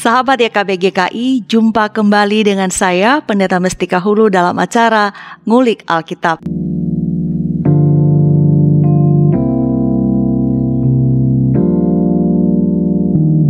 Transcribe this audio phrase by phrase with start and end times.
[0.00, 5.12] Sahabat YKBGKI, jumpa kembali dengan saya Pendeta Mestika Hulu dalam acara
[5.44, 6.40] Ngulik Alkitab.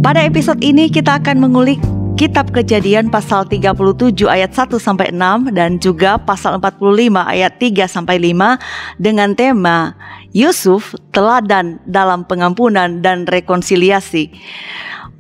[0.03, 1.79] Pada episode ini kita akan mengulik
[2.19, 8.19] Kitab Kejadian pasal 37 ayat 1 sampai 6 dan juga pasal 45 ayat 3 sampai
[8.19, 8.59] 5
[8.99, 9.95] dengan tema
[10.35, 14.35] Yusuf teladan dalam pengampunan dan rekonsiliasi.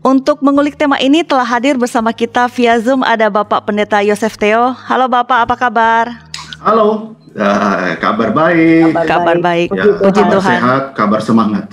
[0.00, 4.72] Untuk mengulik tema ini telah hadir bersama kita via Zoom ada Bapak Pendeta Yosef Theo.
[4.72, 6.24] Halo Bapak, apa kabar?
[6.56, 8.96] Halo, uh, kabar baik.
[9.04, 9.68] Kabar baik.
[9.68, 10.56] Ya, Puji kabar Tuhan.
[10.56, 11.64] sehat, kabar semangat.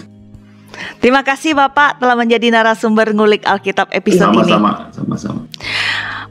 [1.00, 4.44] Terima kasih Bapak telah menjadi narasumber ngulik Alkitab episode ini.
[4.44, 5.41] Sama-sama, sama-sama.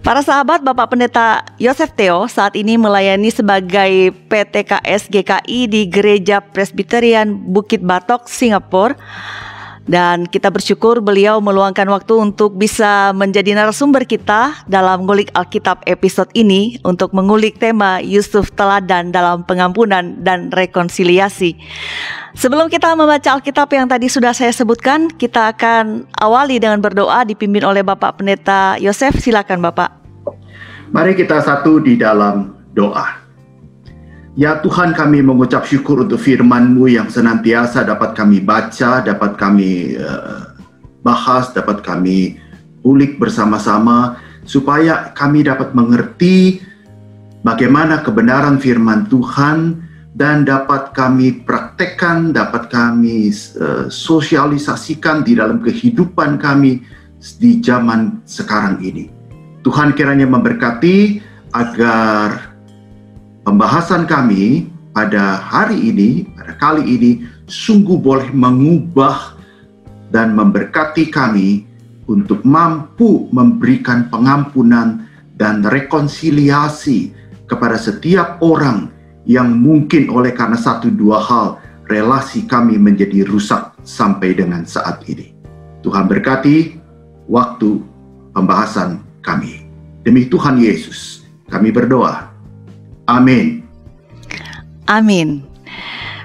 [0.04, 7.32] Para sahabat Bapak Pendeta Yosef Theo saat ini melayani sebagai PTKS GKI di Gereja Presbyterian
[7.32, 9.00] Bukit Batok, Singapura.
[9.86, 16.26] Dan kita bersyukur beliau meluangkan waktu untuk bisa menjadi narasumber kita dalam ngulik Alkitab episode
[16.34, 21.54] ini untuk mengulik tema Yusuf Teladan dalam pengampunan dan rekonsiliasi.
[22.34, 27.62] Sebelum kita membaca Alkitab yang tadi sudah saya sebutkan, kita akan awali dengan berdoa dipimpin
[27.62, 29.22] oleh Bapak Pendeta Yosef.
[29.22, 29.94] Silakan Bapak.
[30.90, 33.25] Mari kita satu di dalam doa.
[34.36, 40.52] Ya Tuhan kami mengucap syukur untuk firman-Mu yang senantiasa dapat kami baca, dapat kami uh,
[41.00, 42.36] bahas, dapat kami
[42.84, 46.60] ulik bersama-sama supaya kami dapat mengerti
[47.48, 49.80] bagaimana kebenaran firman Tuhan
[50.12, 56.84] dan dapat kami praktekkan, dapat kami uh, sosialisasikan di dalam kehidupan kami
[57.40, 59.08] di zaman sekarang ini.
[59.64, 61.24] Tuhan kiranya memberkati
[61.56, 62.45] agar
[63.46, 67.10] pembahasan kami pada hari ini, pada kali ini,
[67.46, 69.38] sungguh boleh mengubah
[70.10, 71.62] dan memberkati kami
[72.10, 75.06] untuk mampu memberikan pengampunan
[75.38, 77.14] dan rekonsiliasi
[77.46, 78.90] kepada setiap orang
[79.26, 81.46] yang mungkin oleh karena satu dua hal
[81.86, 85.34] relasi kami menjadi rusak sampai dengan saat ini.
[85.86, 86.82] Tuhan berkati
[87.30, 87.78] waktu
[88.34, 89.66] pembahasan kami.
[90.02, 92.25] Demi Tuhan Yesus, kami berdoa.
[93.06, 93.62] Amin.
[94.86, 95.42] Amin.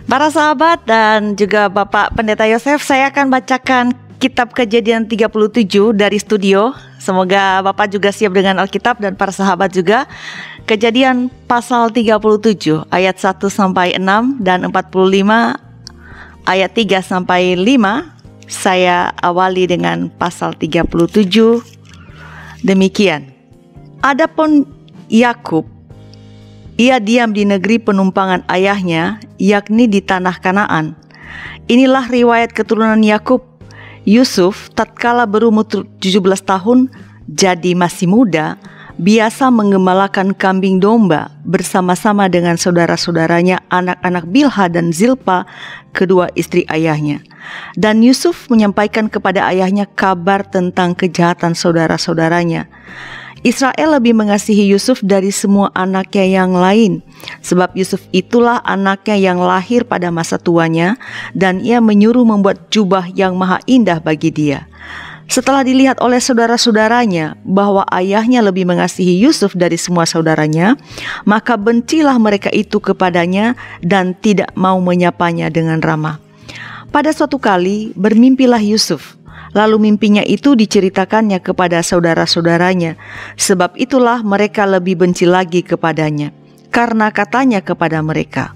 [0.10, 6.74] Para sahabat dan juga Bapak Pendeta Yosef, saya akan bacakan kitab Kejadian 37 dari studio.
[7.02, 10.06] Semoga Bapak juga siap dengan Alkitab dan para sahabat juga.
[10.70, 15.58] Kejadian pasal 37 ayat 1 sampai 6 dan 45
[16.46, 18.52] ayat 3 sampai 5.
[18.52, 20.86] Saya awali dengan pasal 37.
[22.62, 23.32] Demikian.
[24.06, 24.70] Adapun
[25.10, 25.66] Yakub
[26.82, 30.98] ia diam di negeri penumpangan ayahnya, yakni di tanah Kanaan.
[31.70, 33.46] Inilah riwayat keturunan Yakub.
[34.02, 36.02] Yusuf tatkala berumur 17
[36.42, 36.90] tahun,
[37.30, 38.58] jadi masih muda,
[38.98, 45.46] biasa mengembalakan kambing domba bersama-sama dengan saudara-saudaranya anak-anak Bilha dan Zilpa,
[45.94, 47.22] kedua istri ayahnya.
[47.78, 52.66] Dan Yusuf menyampaikan kepada ayahnya kabar tentang kejahatan saudara-saudaranya.
[53.42, 57.02] Israel lebih mengasihi Yusuf dari semua anaknya yang lain,
[57.42, 61.02] sebab Yusuf itulah anaknya yang lahir pada masa tuanya,
[61.34, 64.70] dan ia menyuruh membuat jubah yang maha indah bagi dia.
[65.32, 70.76] Setelah dilihat oleh saudara-saudaranya bahwa ayahnya lebih mengasihi Yusuf dari semua saudaranya,
[71.24, 76.20] maka bencilah mereka itu kepadanya dan tidak mau menyapanya dengan ramah.
[76.92, 79.16] Pada suatu kali bermimpilah Yusuf
[79.52, 82.96] Lalu mimpinya itu diceritakannya kepada saudara-saudaranya,
[83.36, 86.32] sebab itulah mereka lebih benci lagi kepadanya,
[86.72, 88.56] karena katanya kepada mereka,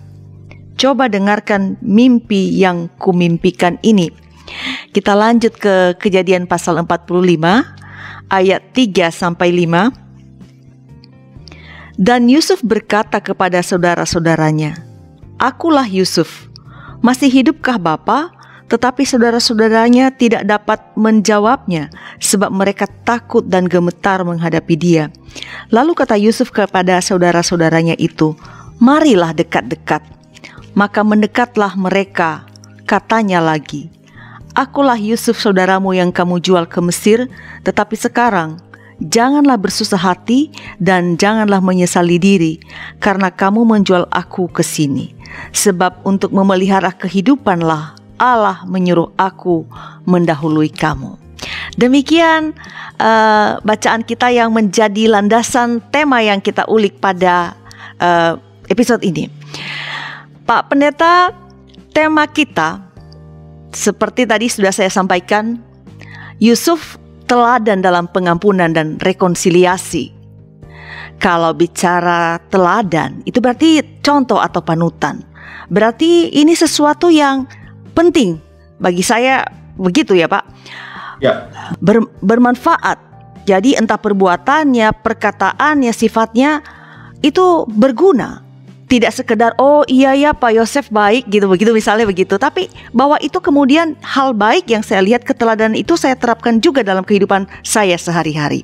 [0.75, 4.11] Coba dengarkan mimpi yang kumimpikan ini.
[4.91, 7.63] Kita lanjut ke kejadian pasal 45
[8.28, 9.95] ayat 3 sampai 5.
[11.95, 14.84] Dan Yusuf berkata kepada saudara-saudaranya,
[15.39, 16.51] Akulah Yusuf,
[17.00, 18.34] masih hidupkah Bapak?
[18.66, 25.14] Tetapi saudara-saudaranya tidak dapat menjawabnya sebab mereka takut dan gemetar menghadapi dia.
[25.70, 28.34] Lalu kata Yusuf kepada saudara-saudaranya itu,
[28.82, 30.02] "Marilah dekat-dekat."
[30.73, 32.50] Maka mendekatlah mereka.
[32.90, 33.94] Katanya lagi,
[34.58, 37.29] "Akulah Yusuf saudaramu yang kamu jual ke Mesir,
[37.61, 38.58] tetapi sekarang
[38.97, 40.50] janganlah bersusah hati
[40.82, 42.53] dan janganlah menyesali diri
[42.97, 45.14] karena kamu menjual aku ke sini,
[45.53, 49.67] sebab untuk memelihara kehidupanlah Allah menyuruh aku
[50.08, 51.17] mendahului kamu.
[51.76, 52.56] Demikian
[53.00, 57.56] uh, bacaan kita yang menjadi landasan tema yang kita ulik pada
[58.00, 58.40] uh,
[58.72, 59.28] episode ini.
[60.46, 61.34] Pak Pendeta,
[61.91, 62.79] tema kita
[63.76, 65.59] seperti tadi sudah saya sampaikan,
[66.40, 66.96] Yusuf
[67.28, 70.16] teladan dalam pengampunan dan rekonsiliasi.
[71.20, 75.23] Kalau bicara teladan, itu berarti contoh atau panutan.
[75.72, 77.47] Berarti ini sesuatu yang
[77.96, 78.38] penting
[78.78, 79.47] bagi saya
[79.80, 80.44] begitu ya, Pak.
[81.24, 81.47] Ya.
[81.80, 83.00] Ber, bermanfaat.
[83.47, 86.66] Jadi entah perbuatannya, perkataannya, sifatnya
[87.24, 88.46] itu berguna
[88.86, 93.42] tidak sekedar oh iya ya Pak Yosef baik gitu begitu misalnya begitu tapi bahwa itu
[93.42, 98.64] kemudian hal baik yang saya lihat keteladanan itu saya terapkan juga dalam kehidupan saya sehari-hari.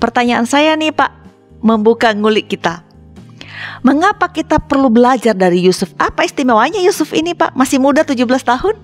[0.00, 1.12] Pertanyaan saya nih Pak
[1.64, 2.83] membuka ngulik kita.
[3.84, 5.92] Mengapa kita perlu belajar dari Yusuf?
[6.00, 7.52] Apa istimewanya Yusuf ini Pak?
[7.52, 8.74] Masih muda 17 tahun?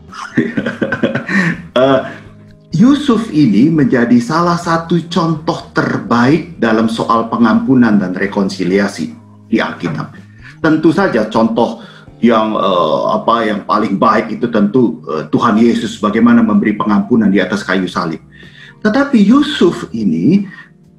[1.76, 2.00] uh,
[2.80, 9.10] Yusuf ini menjadi salah satu contoh terbaik dalam soal pengampunan dan rekonsiliasi
[9.50, 10.30] di Alkitab
[10.60, 11.82] tentu saja contoh
[12.20, 17.40] yang uh, apa yang paling baik itu tentu uh, Tuhan Yesus bagaimana memberi pengampunan di
[17.40, 18.20] atas kayu salib.
[18.84, 20.44] Tetapi Yusuf ini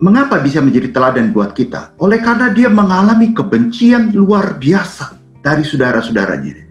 [0.01, 1.95] mengapa bisa menjadi teladan buat kita?
[2.01, 5.15] Oleh karena dia mengalami kebencian luar biasa
[5.45, 6.68] dari saudara-saudaranya.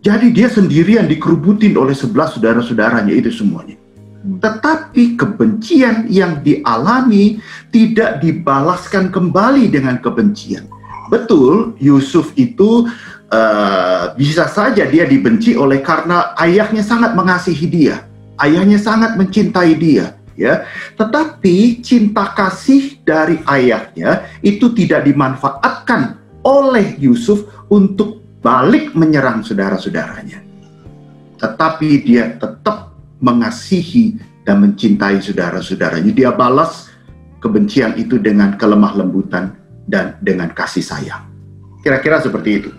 [0.00, 3.76] Jadi dia sendirian dikerubutin oleh sebelah saudara-saudaranya itu semuanya.
[4.20, 7.40] Tetapi kebencian yang dialami
[7.72, 10.68] tidak dibalaskan kembali dengan kebencian
[11.10, 12.86] Betul, Yusuf itu
[13.34, 18.06] uh, bisa saja dia dibenci oleh karena ayahnya sangat mengasihi dia,
[18.38, 20.64] ayahnya sangat mencintai dia, ya.
[20.96, 30.40] Tetapi cinta kasih dari ayahnya itu tidak dimanfaatkan oleh Yusuf untuk balik menyerang saudara-saudaranya.
[31.36, 34.16] Tetapi dia tetap mengasihi
[34.48, 36.08] dan mencintai saudara-saudaranya.
[36.16, 36.88] Dia balas
[37.44, 39.52] kebencian itu dengan kelemah lembutan
[39.84, 41.28] dan dengan kasih sayang.
[41.84, 42.70] Kira-kira seperti itu.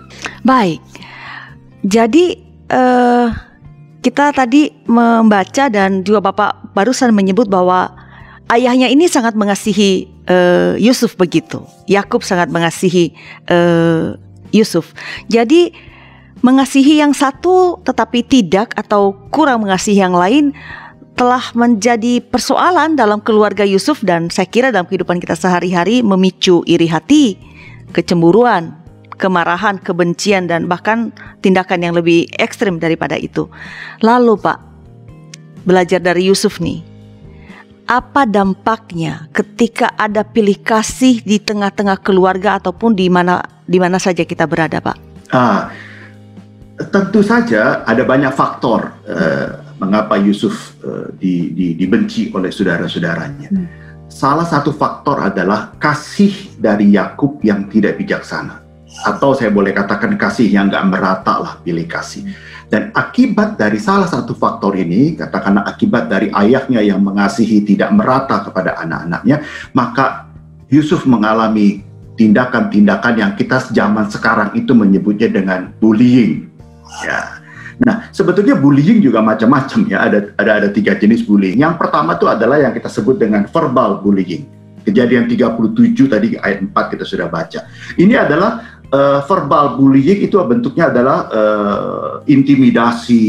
[0.46, 0.82] Baik.
[1.82, 2.38] Jadi
[2.70, 3.51] uh,
[4.02, 7.94] kita tadi membaca dan juga Bapak barusan menyebut bahwa
[8.50, 11.62] ayahnya ini sangat mengasihi uh, Yusuf begitu.
[11.86, 13.14] Yakub sangat mengasihi
[13.48, 14.18] uh,
[14.50, 14.92] Yusuf.
[15.30, 15.72] Jadi
[16.42, 20.52] mengasihi yang satu tetapi tidak atau kurang mengasihi yang lain
[21.14, 26.90] telah menjadi persoalan dalam keluarga Yusuf dan saya kira dalam kehidupan kita sehari-hari memicu iri
[26.90, 27.38] hati,
[27.94, 28.81] kecemburuan,
[29.22, 31.14] kemarahan, kebencian dan bahkan
[31.46, 33.46] tindakan yang lebih ekstrim daripada itu.
[34.02, 34.58] Lalu Pak,
[35.62, 36.82] belajar dari Yusuf nih,
[37.86, 44.26] apa dampaknya ketika ada pilih kasih di tengah-tengah keluarga ataupun di mana di mana saja
[44.26, 44.98] kita berada, Pak?
[45.30, 45.70] Ah,
[46.90, 48.90] tentu saja ada banyak faktor.
[49.06, 53.50] Uh, mengapa Yusuf uh, di, di, dibenci oleh saudara-saudaranya.
[53.50, 53.66] Hmm.
[54.06, 58.62] Salah satu faktor adalah kasih dari Yakub yang tidak bijaksana,
[59.08, 62.28] atau saya boleh katakan kasih yang nggak merata lah pilih kasih.
[62.72, 68.48] Dan akibat dari salah satu faktor ini, katakanlah akibat dari ayahnya yang mengasihi tidak merata
[68.48, 69.44] kepada anak-anaknya,
[69.76, 70.32] maka
[70.72, 71.84] Yusuf mengalami
[72.16, 76.48] tindakan-tindakan yang kita zaman sekarang itu menyebutnya dengan bullying.
[77.04, 77.42] Ya,
[77.82, 80.06] Nah, sebetulnya bullying juga macam-macam ya.
[80.06, 81.58] Ada ada ada tiga jenis bullying.
[81.58, 84.46] Yang pertama itu adalah yang kita sebut dengan verbal bullying.
[84.82, 87.70] Kejadian 37 tadi ayat 4 kita sudah baca.
[87.98, 93.26] Ini adalah uh, verbal bullying itu bentuknya adalah uh, intimidasi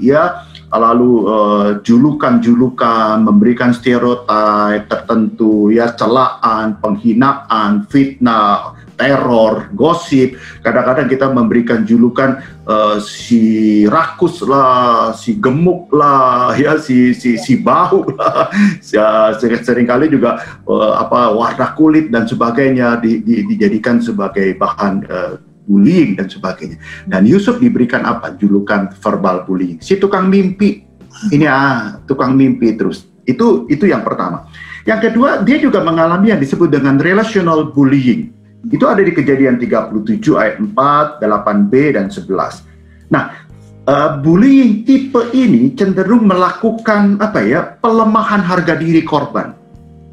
[0.00, 0.48] ya.
[0.72, 5.92] Lalu uh, julukan-julukan, memberikan stereotip tertentu, ya.
[5.92, 10.38] Celaan, penghinaan, fitnah, teror, gosip.
[10.62, 12.38] Kadang-kadang kita memberikan julukan
[12.70, 18.46] uh, si rakus lah, si gemuk lah, ya si si si bau lah.
[18.92, 24.94] Ya, sering kali juga uh, apa warna kulit dan sebagainya di, di, dijadikan sebagai bahan
[25.08, 26.76] uh, bullying dan sebagainya.
[27.08, 28.36] Dan Yusuf diberikan apa?
[28.36, 29.80] Julukan verbal bullying.
[29.80, 30.84] Si tukang mimpi.
[31.32, 33.08] Ini ah, tukang mimpi terus.
[33.24, 34.44] Itu itu yang pertama.
[34.84, 40.22] Yang kedua, dia juga mengalami yang disebut dengan relational bullying itu ada di kejadian 37
[40.38, 43.10] ayat 4, 8b dan 11.
[43.10, 43.34] Nah,
[43.90, 47.60] uh, bullying tipe ini cenderung melakukan apa ya?
[47.82, 49.58] pelemahan harga diri korban.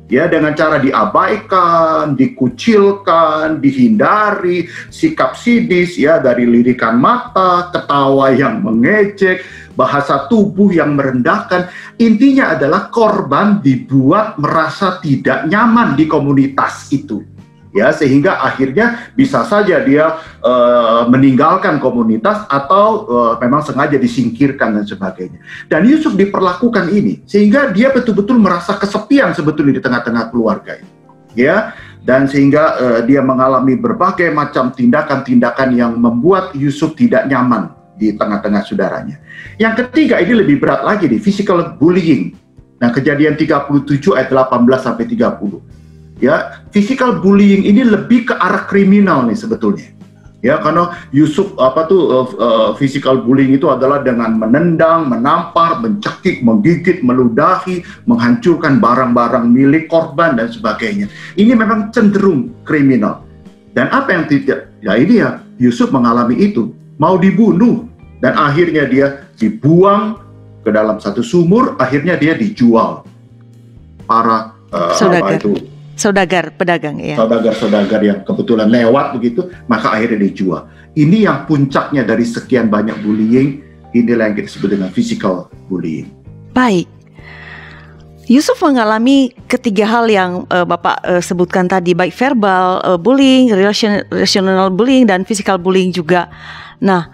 [0.10, 9.46] Ya, dengan cara diabaikan, dikucilkan, dihindari, sikap sidis ya dari lirikan mata, ketawa yang mengejek,
[9.77, 11.70] bahasa tubuh yang merendahkan.
[12.01, 17.22] Intinya adalah korban dibuat merasa tidak nyaman di komunitas itu
[17.69, 24.85] ya sehingga akhirnya bisa saja dia uh, meninggalkan komunitas atau uh, memang sengaja disingkirkan dan
[24.85, 25.39] sebagainya.
[25.69, 30.91] Dan Yusuf diperlakukan ini sehingga dia betul-betul merasa kesepian sebetulnya di tengah-tengah keluarga ini.
[31.38, 38.17] Ya, dan sehingga uh, dia mengalami berbagai macam tindakan-tindakan yang membuat Yusuf tidak nyaman di
[38.17, 39.21] tengah-tengah saudaranya.
[39.61, 42.33] Yang ketiga ini lebih berat lagi di physical bullying
[42.79, 45.59] Nah, kejadian 37 ayat 18 sampai 30.
[46.19, 49.88] Ya, physical bullying ini lebih ke arah kriminal nih sebetulnya.
[50.39, 56.39] Ya, karena Yusuf apa tuh uh, uh, physical bullying itu adalah dengan menendang, menampar, mencekik,
[56.39, 61.11] menggigit, meludahi, menghancurkan barang-barang milik korban dan sebagainya.
[61.35, 63.23] Ini memang cenderung kriminal.
[63.75, 64.71] Dan apa yang tidak?
[64.79, 67.88] Ya ini ya Yusuf mengalami itu, mau dibunuh
[68.23, 70.19] dan akhirnya dia dibuang
[70.63, 73.03] ke dalam satu sumur, akhirnya dia dijual
[74.07, 75.68] para uh, apa itu
[76.00, 77.20] saudagar pedagang ya.
[77.20, 80.72] Saudagar-saudagar yang kebetulan lewat begitu, maka akhirnya dijual.
[80.96, 83.60] Ini yang puncaknya dari sekian banyak bullying,
[83.91, 86.08] inilah yang kita sebut dengan physical bullying.
[86.56, 86.88] Baik.
[88.29, 94.06] Yusuf mengalami ketiga hal yang uh, Bapak uh, sebutkan tadi, baik verbal uh, bullying, relation,
[94.13, 96.29] relational bullying, dan physical bullying juga.
[96.77, 97.10] Nah,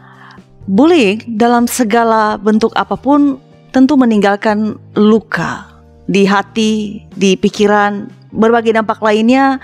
[0.67, 3.39] bullying dalam segala bentuk apa pun
[3.71, 5.67] tentu meninggalkan luka
[6.05, 9.63] di hati, di pikiran, berbagai dampak lainnya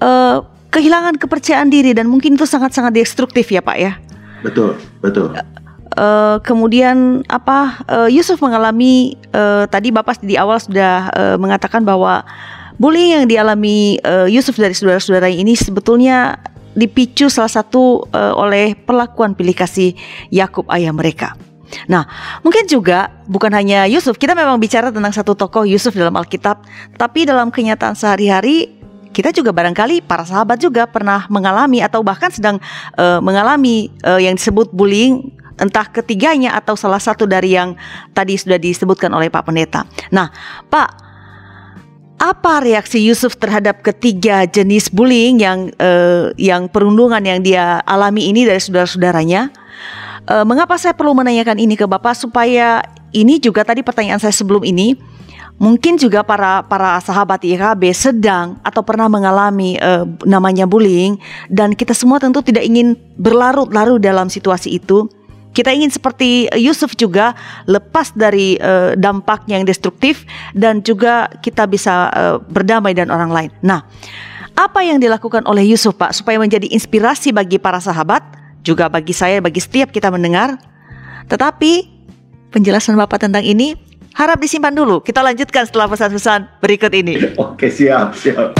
[0.00, 0.42] uh,
[0.72, 3.92] kehilangan kepercayaan diri dan mungkin itu sangat-sangat destruktif ya Pak ya.
[4.44, 5.32] Betul, betul.
[5.96, 12.20] Uh, kemudian apa uh, Yusuf mengalami uh, tadi Bapak di awal sudah uh, mengatakan bahwa
[12.76, 16.36] bullying yang dialami uh, Yusuf dari saudara-saudara ini sebetulnya
[16.76, 19.96] dipicu salah satu uh, oleh perlakuan pilih kasih
[20.28, 21.32] Yakub ayah mereka.
[21.90, 22.06] Nah,
[22.42, 26.62] mungkin juga bukan hanya Yusuf, kita memang bicara tentang satu tokoh Yusuf dalam Alkitab,
[26.94, 28.76] tapi dalam kenyataan sehari-hari
[29.16, 32.60] kita juga barangkali para sahabat juga pernah mengalami atau bahkan sedang
[33.00, 37.72] uh, mengalami uh, yang disebut bullying entah ketiganya atau salah satu dari yang
[38.12, 39.88] tadi sudah disebutkan oleh Pak Pendeta.
[40.12, 40.28] Nah,
[40.68, 40.88] Pak,
[42.20, 48.44] apa reaksi Yusuf terhadap ketiga jenis bullying yang uh, yang perundungan yang dia alami ini
[48.44, 49.48] dari saudara-saudaranya?
[50.26, 52.82] Uh, mengapa saya perlu menanyakan ini ke Bapak supaya
[53.14, 54.98] ini juga tadi pertanyaan saya sebelum ini
[55.56, 61.16] mungkin juga para para sahabat IKB sedang atau pernah mengalami uh, namanya bullying
[61.48, 65.08] dan kita semua tentu tidak ingin berlarut-larut dalam situasi itu.
[65.56, 67.32] Kita ingin seperti Yusuf juga
[67.64, 73.50] lepas dari uh, dampak yang destruktif dan juga kita bisa uh, berdamai dan orang lain.
[73.64, 73.80] Nah,
[74.52, 78.20] apa yang dilakukan oleh Yusuf Pak supaya menjadi inspirasi bagi para sahabat
[78.66, 80.58] juga bagi saya, bagi setiap kita mendengar.
[81.30, 81.86] Tetapi
[82.50, 83.78] penjelasan Bapak tentang ini
[84.18, 84.98] harap disimpan dulu.
[84.98, 87.14] Kita lanjutkan setelah pesan-pesan berikut ini.
[87.38, 88.58] Oke, siap, siap.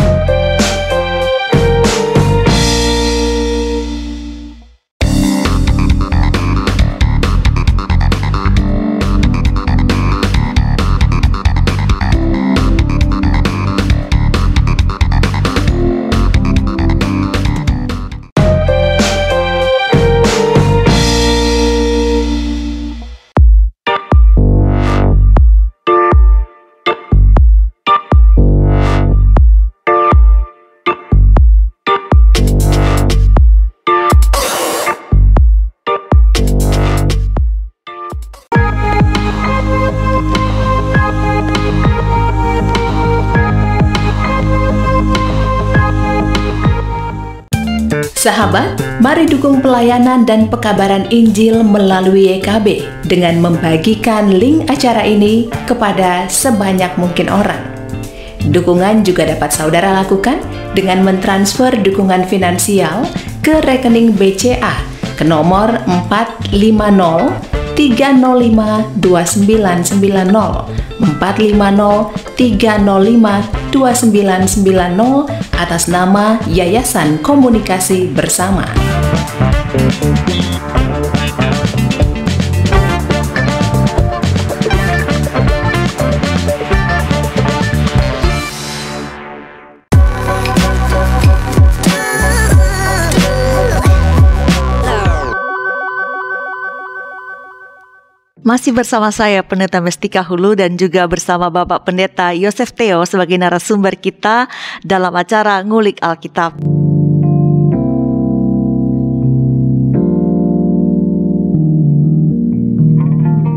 [48.26, 56.26] Sahabat, mari dukung pelayanan dan pekabaran Injil melalui YKB dengan membagikan link acara ini kepada
[56.26, 57.62] sebanyak mungkin orang.
[58.50, 60.42] Dukungan juga dapat saudara lakukan
[60.74, 63.06] dengan mentransfer dukungan finansial
[63.46, 64.74] ke rekening BCA
[65.14, 70.64] ke nomor 450 305 2990
[70.96, 75.28] 450 305 2990
[75.60, 78.64] atas nama Yayasan Komunikasi Bersama.
[98.46, 103.98] Masih bersama saya Pendeta Mestika Hulu dan juga bersama Bapak Pendeta Yosef Theo sebagai narasumber
[103.98, 104.46] kita
[104.86, 106.54] dalam acara Ngulik Alkitab.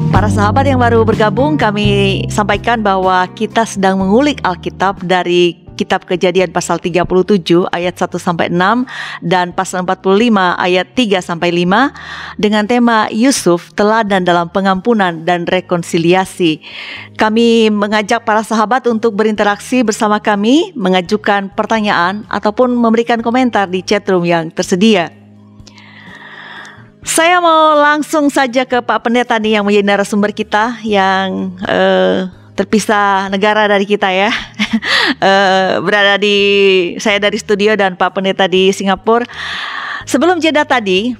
[0.10, 6.52] Para sahabat yang baru bergabung, kami sampaikan bahwa kita sedang mengulik Alkitab dari kitab Kejadian
[6.52, 7.08] pasal 37
[7.72, 8.84] ayat 1 sampai 6
[9.24, 11.96] dan pasal 45 ayat 3 sampai 5
[12.36, 16.60] dengan tema Yusuf teladan dalam pengampunan dan rekonsiliasi.
[17.16, 24.28] Kami mengajak para sahabat untuk berinteraksi bersama kami, mengajukan pertanyaan ataupun memberikan komentar di chatroom
[24.28, 25.16] yang tersedia.
[27.00, 32.28] Saya mau langsung saja ke Pak Pendeta nih yang menjadi narasumber kita yang uh,
[32.60, 34.28] terpisah negara dari kita ya.
[35.24, 36.36] uh, berada di
[37.00, 39.24] saya dari studio dan Pak Pendeta di Singapura.
[40.04, 41.16] Sebelum jeda tadi,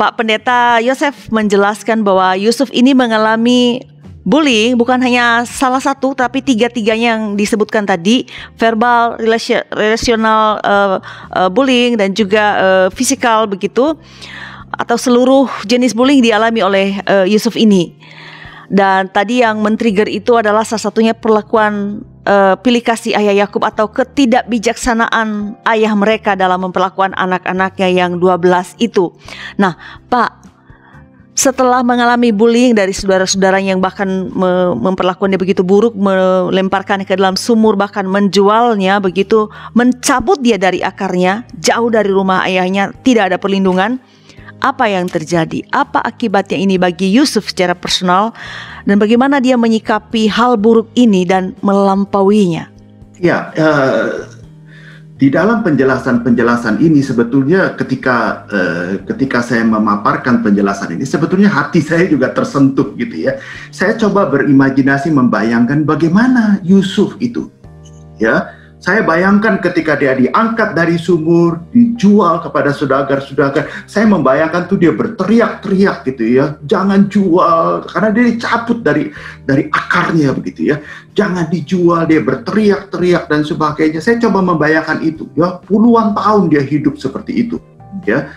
[0.00, 3.84] Pak Pendeta Yosef menjelaskan bahwa Yusuf ini mengalami
[4.28, 8.28] bullying bukan hanya salah satu tapi tiga-tiganya yang disebutkan tadi
[8.60, 9.16] verbal,
[9.72, 11.00] relasional uh,
[11.32, 13.96] uh, bullying dan juga uh, begitu
[14.68, 17.96] atau seluruh jenis bullying dialami oleh uh, Yusuf ini.
[18.68, 23.88] Dan tadi yang men-trigger itu adalah salah satunya perlakuan uh, pilih kasih ayah Yakub atau
[23.88, 29.16] ketidakbijaksanaan ayah mereka dalam memperlakukan anak-anaknya yang 12 itu.
[29.56, 29.72] Nah,
[30.12, 30.48] Pak,
[31.38, 37.78] setelah mengalami bullying dari saudara-saudara yang bahkan me memperlakukannya begitu buruk, melemparkannya ke dalam sumur,
[37.78, 44.02] bahkan menjualnya begitu, mencabut dia dari akarnya, jauh dari rumah ayahnya, tidak ada perlindungan.
[44.58, 45.62] Apa yang terjadi?
[45.70, 48.34] Apa akibatnya ini bagi Yusuf secara personal
[48.82, 52.66] dan bagaimana dia menyikapi hal buruk ini dan melampauinya?
[53.22, 54.26] Ya, uh,
[55.18, 62.06] di dalam penjelasan-penjelasan ini sebetulnya ketika uh, ketika saya memaparkan penjelasan ini sebetulnya hati saya
[62.10, 63.38] juga tersentuh gitu ya.
[63.70, 67.50] Saya coba berimajinasi membayangkan bagaimana Yusuf itu
[68.18, 74.94] ya saya bayangkan ketika dia diangkat dari sumur, dijual kepada saudagar-saudagar, saya membayangkan tuh dia
[74.94, 79.10] berteriak-teriak gitu ya, jangan jual karena dia dicabut dari
[79.42, 80.76] dari akarnya begitu ya.
[81.10, 83.98] Jangan dijual, dia berteriak-teriak dan sebagainya.
[83.98, 87.58] Saya coba membayangkan itu ya, puluhan tahun dia hidup seperti itu
[88.06, 88.30] ya.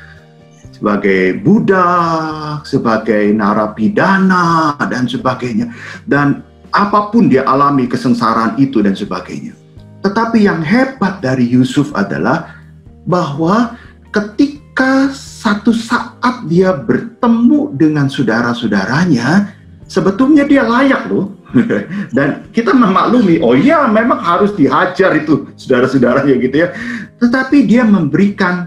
[0.74, 5.70] Sebagai budak, sebagai narapidana dan sebagainya.
[6.02, 6.42] Dan
[6.74, 9.61] apa pun dia alami kesengsaraan itu dan sebagainya
[10.02, 12.58] tetapi yang hebat dari Yusuf adalah
[13.06, 13.78] bahwa
[14.10, 19.54] ketika satu saat dia bertemu dengan saudara-saudaranya,
[19.86, 21.38] sebetulnya dia layak loh.
[22.16, 26.74] Dan kita memaklumi, oh iya memang harus dihajar itu saudara-saudaranya gitu ya.
[27.22, 28.66] Tetapi dia memberikan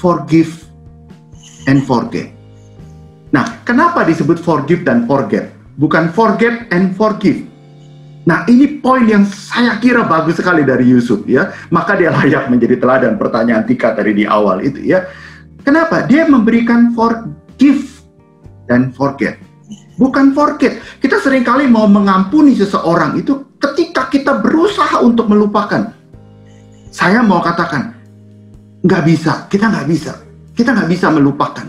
[0.00, 0.64] forgive
[1.68, 2.32] and forget.
[3.32, 5.52] Nah, kenapa disebut forgive dan forget?
[5.76, 7.51] Bukan forget and forgive.
[8.22, 11.50] Nah ini poin yang saya kira bagus sekali dari Yusuf ya.
[11.74, 15.02] Maka dia layak menjadi teladan pertanyaan Tika tadi di awal itu ya.
[15.62, 16.06] Kenapa?
[16.06, 18.02] Dia memberikan forgive
[18.70, 19.38] dan forget.
[19.98, 20.82] Bukan forget.
[20.98, 25.94] Kita sering kali mau mengampuni seseorang itu ketika kita berusaha untuk melupakan.
[26.92, 27.94] Saya mau katakan,
[28.82, 30.12] nggak bisa, kita nggak bisa.
[30.52, 31.64] Kita nggak bisa melupakan.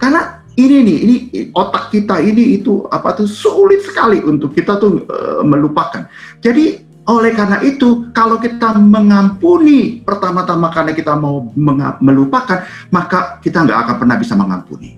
[0.00, 1.16] Karena ini nih, ini
[1.50, 6.06] otak kita ini itu apa tuh sulit sekali untuk kita tuh uh, melupakan.
[6.38, 11.52] Jadi oleh karena itu, kalau kita mengampuni pertama-tama karena kita mau
[12.00, 14.96] melupakan, maka kita nggak akan pernah bisa mengampuni.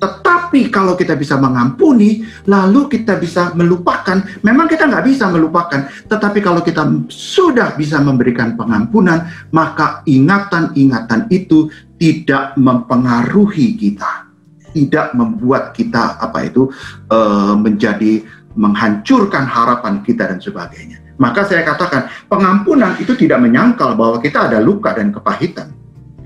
[0.00, 5.86] Tetapi kalau kita bisa mengampuni, lalu kita bisa melupakan, memang kita nggak bisa melupakan.
[6.08, 11.68] Tetapi kalau kita sudah bisa memberikan pengampunan, maka ingatan-ingatan itu
[12.00, 14.31] tidak mempengaruhi kita
[14.72, 16.72] tidak membuat kita apa itu
[17.12, 18.24] uh, menjadi
[18.56, 21.00] menghancurkan harapan kita dan sebagainya.
[21.20, 25.70] Maka saya katakan pengampunan itu tidak menyangkal bahwa kita ada luka dan kepahitan.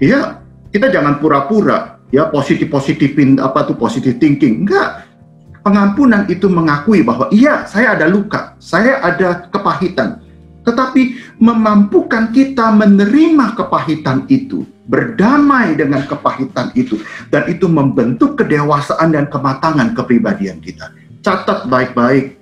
[0.01, 0.41] Ya,
[0.73, 4.65] kita jangan pura-pura ya positif positifin apa tuh positif thinking.
[4.65, 5.05] Enggak.
[5.67, 10.23] Pengampunan itu mengakui bahwa iya, saya ada luka, saya ada kepahitan.
[10.63, 11.03] Tetapi
[11.43, 17.03] memampukan kita menerima kepahitan itu berdamai dengan kepahitan itu
[17.35, 20.94] dan itu membentuk kedewasaan dan kematangan kepribadian kita.
[21.27, 22.38] Catat baik-baik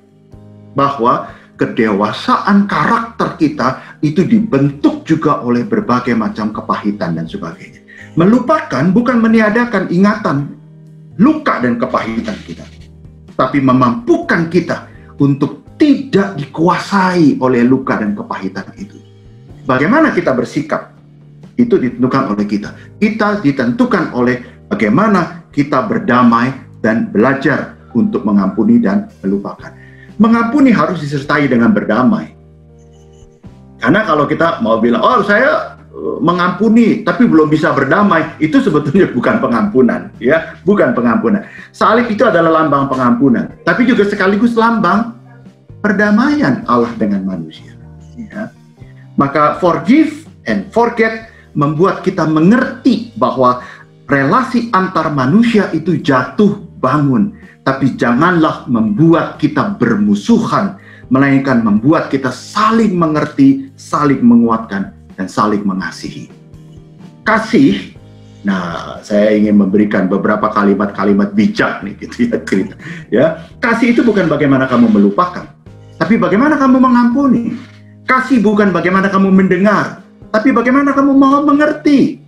[0.76, 7.80] bahwa kedewasaan karakter kita itu dibentuk juga oleh berbagai macam kepahitan dan sebagainya.
[8.14, 10.54] Melupakan bukan meniadakan ingatan
[11.18, 12.66] luka dan kepahitan kita,
[13.34, 14.86] tapi memampukan kita
[15.18, 18.98] untuk tidak dikuasai oleh luka dan kepahitan itu.
[19.66, 20.93] Bagaimana kita bersikap
[21.54, 22.74] itu ditentukan oleh kita.
[22.98, 26.50] Kita ditentukan oleh bagaimana kita berdamai
[26.82, 29.70] dan belajar untuk mengampuni dan melupakan.
[30.18, 32.34] Mengampuni harus disertai dengan berdamai.
[33.78, 39.10] Karena kalau kita mau bilang, oh saya eh, mengampuni tapi belum bisa berdamai, itu sebetulnya
[39.12, 41.44] bukan pengampunan, ya, bukan pengampunan.
[41.74, 45.18] Salib itu adalah lambang pengampunan, tapi juga sekaligus lambang
[45.84, 47.76] perdamaian Allah dengan manusia.
[48.16, 48.48] Ya.
[49.20, 53.62] Maka forgive and forget membuat kita mengerti bahwa
[54.10, 57.32] relasi antar manusia itu jatuh bangun,
[57.64, 60.76] tapi janganlah membuat kita bermusuhan,
[61.08, 66.28] melainkan membuat kita saling mengerti, saling menguatkan, dan saling mengasihi.
[67.24, 67.96] Kasih,
[68.44, 72.74] nah saya ingin memberikan beberapa kalimat-kalimat bijak nih gitu ya cerita.
[73.08, 73.26] Ya,
[73.64, 75.48] kasih itu bukan bagaimana kamu melupakan.
[75.94, 77.54] tapi bagaimana kamu mengampuni.
[78.04, 80.03] Kasih bukan bagaimana kamu mendengar,
[80.34, 82.18] tapi bagaimana kamu mau mengerti.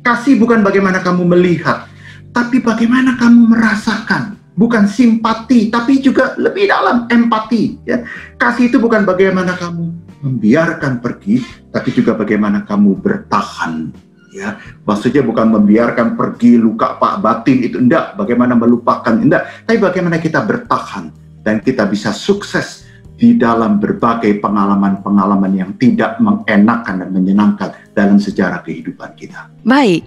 [0.00, 1.84] Kasih bukan bagaimana kamu melihat,
[2.32, 4.40] tapi bagaimana kamu merasakan.
[4.56, 7.76] Bukan simpati, tapi juga lebih dalam empati.
[7.84, 8.08] Ya.
[8.40, 9.84] Kasih itu bukan bagaimana kamu
[10.24, 13.92] membiarkan pergi, tapi juga bagaimana kamu bertahan.
[14.32, 20.20] Ya, maksudnya bukan membiarkan pergi luka pak batin itu enggak, bagaimana melupakan enggak, tapi bagaimana
[20.20, 21.08] kita bertahan
[21.40, 22.85] dan kita bisa sukses
[23.16, 29.48] di dalam berbagai pengalaman-pengalaman yang tidak mengenakan dan menyenangkan dalam sejarah kehidupan kita.
[29.64, 30.04] Baik.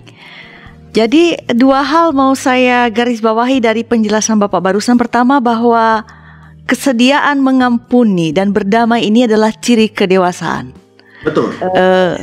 [0.93, 4.97] Jadi dua hal mau saya garis bawahi dari penjelasan Bapak barusan.
[4.97, 6.01] Pertama bahwa
[6.69, 10.73] kesediaan mengampuni dan berdamai ini adalah ciri kedewasaan.
[11.25, 11.53] Betul.
[11.61, 12.17] Uh,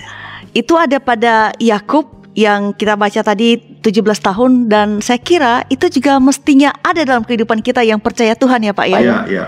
[0.55, 6.21] itu ada pada Yakub yang kita baca tadi 17 tahun dan saya kira itu juga
[6.21, 8.99] mestinya ada dalam kehidupan kita yang percaya Tuhan ya Pak ya.
[9.01, 9.45] Iya, iya.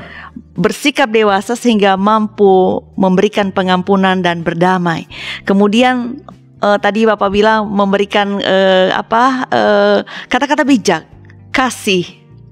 [0.59, 5.07] Bersikap dewasa sehingga mampu memberikan pengampunan dan berdamai.
[5.47, 6.19] Kemudian
[6.59, 9.47] uh, tadi Bapak bilang memberikan uh, apa
[10.27, 11.07] kata-kata uh, bijak,
[11.55, 12.05] kasih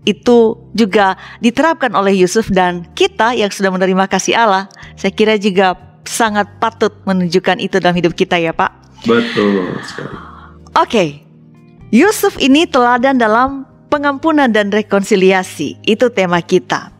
[0.06, 5.74] itu juga diterapkan oleh Yusuf dan kita yang sudah menerima kasih Allah, saya kira juga
[6.06, 9.02] sangat patut menunjukkan itu dalam hidup kita ya Pak.
[9.02, 10.14] Betul sekali.
[10.14, 11.08] Oke, okay.
[11.90, 16.95] Yusuf ini teladan dalam pengampunan dan rekonsiliasi, itu tema kita.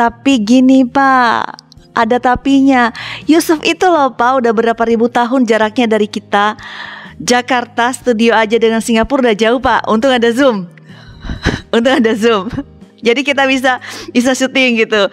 [0.00, 1.60] Tapi gini Pak,
[1.92, 2.88] ada tapinya.
[3.28, 6.56] Yusuf itu loh Pak, udah berapa ribu tahun jaraknya dari kita.
[7.20, 10.64] Jakarta studio aja dengan Singapura udah jauh Pak, untung ada Zoom.
[11.76, 12.48] untuk ada Zoom.
[13.06, 13.76] Jadi kita bisa
[14.08, 15.12] bisa syuting gitu.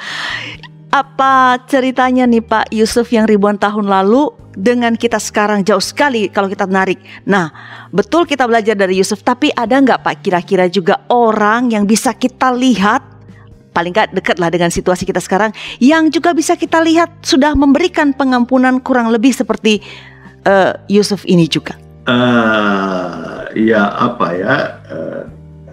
[0.87, 6.47] Apa ceritanya nih Pak Yusuf yang ribuan tahun lalu dengan kita sekarang jauh sekali kalau
[6.47, 7.03] kita menarik.
[7.27, 7.51] Nah,
[7.91, 12.55] betul kita belajar dari Yusuf, tapi ada nggak Pak kira-kira juga orang yang bisa kita
[12.55, 13.16] lihat
[13.77, 18.09] paling nggak dekat lah dengan situasi kita sekarang yang juga bisa kita lihat sudah memberikan
[18.09, 19.85] pengampunan kurang lebih seperti
[20.49, 21.77] uh, Yusuf ini juga.
[22.09, 24.55] Uh, ya apa ya
[24.89, 25.21] uh,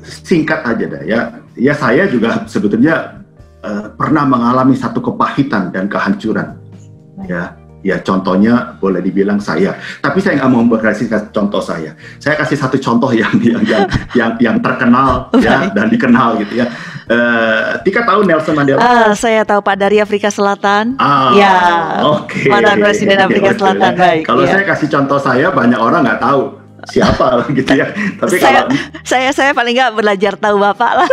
[0.05, 1.21] singkat aja dah ya.
[1.57, 3.25] Ya saya juga sebetulnya
[3.65, 6.61] uh, pernah mengalami satu kepahitan dan kehancuran.
[7.25, 9.77] Ya, ya contohnya boleh dibilang saya.
[10.01, 11.93] Tapi saya nggak mau berkasih contoh saya.
[12.17, 13.85] Saya kasih satu contoh yang yang yang
[14.17, 16.67] yang, yang terkenal ya dan dikenal gitu ya.
[17.05, 18.81] Uh, Tika tahu Nelson Mandela?
[18.81, 20.97] Uh, saya tahu Pak dari Afrika Selatan.
[20.97, 21.57] Ah, ya.
[22.01, 22.49] Oke.
[22.49, 22.81] Okay.
[22.81, 23.93] Presiden Afrika Selatan.
[23.93, 24.25] Baik.
[24.25, 24.57] Kalau ya.
[24.57, 27.93] saya kasih contoh saya banyak orang nggak tahu siapa gitu ya.
[27.93, 28.65] Tapi saya, kalau
[29.05, 31.11] saya saya paling nggak belajar tahu bapak lah.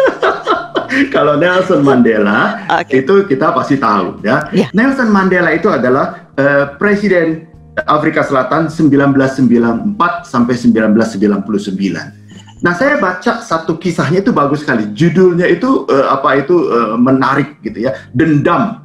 [1.16, 3.04] kalau Nelson Mandela okay.
[3.04, 4.48] itu kita pasti tahu ya.
[4.52, 4.70] Yeah.
[4.76, 7.46] Nelson Mandela itu adalah uh, presiden
[7.86, 12.62] Afrika Selatan 1994 sampai 1999.
[12.62, 14.90] Nah, saya baca satu kisahnya itu bagus sekali.
[14.94, 17.94] Judulnya itu uh, apa itu uh, menarik gitu ya.
[18.14, 18.82] Dendam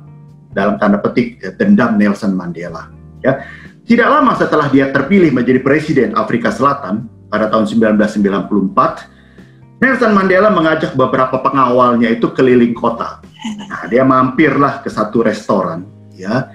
[0.52, 2.88] dalam tanda petik dendam Nelson Mandela
[3.20, 3.44] ya.
[3.86, 10.98] Tidak lama setelah dia terpilih menjadi presiden Afrika Selatan pada tahun 1994, Nelson Mandela mengajak
[10.98, 13.22] beberapa pengawalnya itu keliling kota.
[13.70, 16.50] Nah, dia mampirlah ke satu restoran, ya,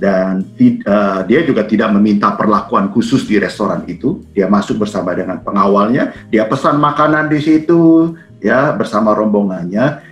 [0.00, 0.40] dan
[0.88, 4.24] uh, dia juga tidak meminta perlakuan khusus di restoran itu.
[4.32, 10.08] Dia masuk bersama dengan pengawalnya, dia pesan makanan di situ, ya, bersama rombongannya.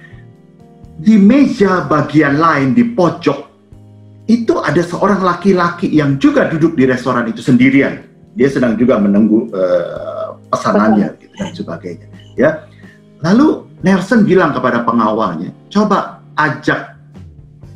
[1.00, 3.48] Di meja bagian lain di pojok
[4.28, 8.04] itu ada seorang laki-laki yang juga duduk di restoran itu sendirian.
[8.36, 12.06] Dia sedang juga menunggu uh, pesanannya gitu dan sebagainya.
[12.36, 12.50] Ya.
[13.24, 16.98] Lalu Nelson bilang kepada pengawalnya, coba ajak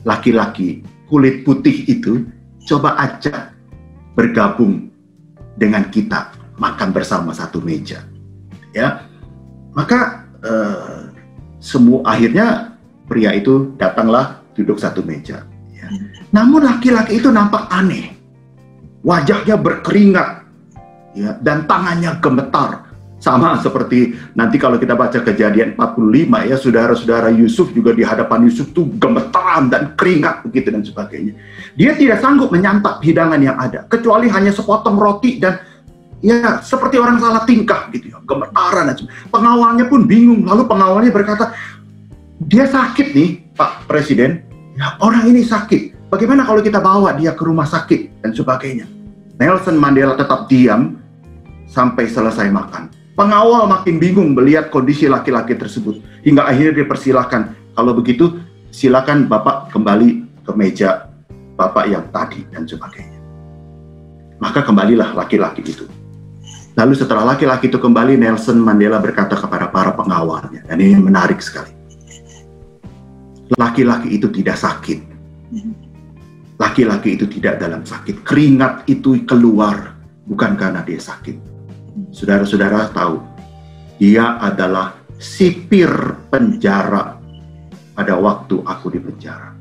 [0.05, 2.25] laki-laki kulit putih itu,
[2.65, 3.53] coba ajak
[4.17, 4.89] bergabung
[5.61, 8.01] dengan kita makan bersama satu meja.
[8.73, 9.05] Ya,
[9.77, 11.13] maka uh,
[11.61, 15.45] semua akhirnya pria itu datanglah duduk satu meja.
[15.77, 15.93] Ya.
[16.33, 18.17] Namun laki-laki itu nampak aneh.
[19.05, 20.49] Wajahnya berkeringat
[21.13, 22.82] ya dan tangannya gemetar.
[23.23, 28.75] Sama seperti nanti kalau kita baca kejadian 45 ya saudara-saudara Yusuf juga di hadapan Yusuf
[28.75, 31.39] tuh gemeteran dan keringat begitu dan sebagainya.
[31.79, 35.63] Dia tidak sanggup menyantap hidangan yang ada kecuali hanya sepotong roti dan
[36.19, 39.07] ya seperti orang salah tingkah gitu ya, gemetaran aja.
[39.31, 40.43] Pengawalnya pun bingung.
[40.43, 41.55] Lalu pengawalnya berkata,
[42.43, 44.43] "Dia sakit nih, Pak Presiden.
[44.75, 46.11] Ya, orang ini sakit.
[46.11, 48.91] Bagaimana kalau kita bawa dia ke rumah sakit dan sebagainya?
[49.39, 50.99] Nelson Mandela tetap diam
[51.71, 53.02] sampai selesai makan.
[53.13, 56.01] Pengawal makin bingung melihat kondisi laki-laki tersebut.
[56.25, 57.75] Hingga akhirnya dipersilahkan.
[57.77, 58.41] Kalau begitu,
[58.73, 61.13] silakan Bapak kembali ke meja
[61.55, 63.21] Bapak yang tadi dan sebagainya.
[64.41, 65.85] Maka kembalilah laki-laki itu.
[66.73, 71.69] Lalu setelah laki-laki itu kembali, Nelson Mandela berkata kepada para pengawalnya, dan ini menarik sekali.
[73.61, 75.13] Laki-laki itu tidak sakit,
[76.63, 78.23] Laki-laki itu tidak dalam sakit.
[78.23, 79.99] Keringat itu keluar
[80.31, 81.52] bukan karena dia sakit.
[82.13, 83.25] Saudara-saudara tahu,
[83.97, 85.89] dia adalah sipir
[86.29, 87.17] penjara
[87.97, 89.57] pada waktu aku di penjara.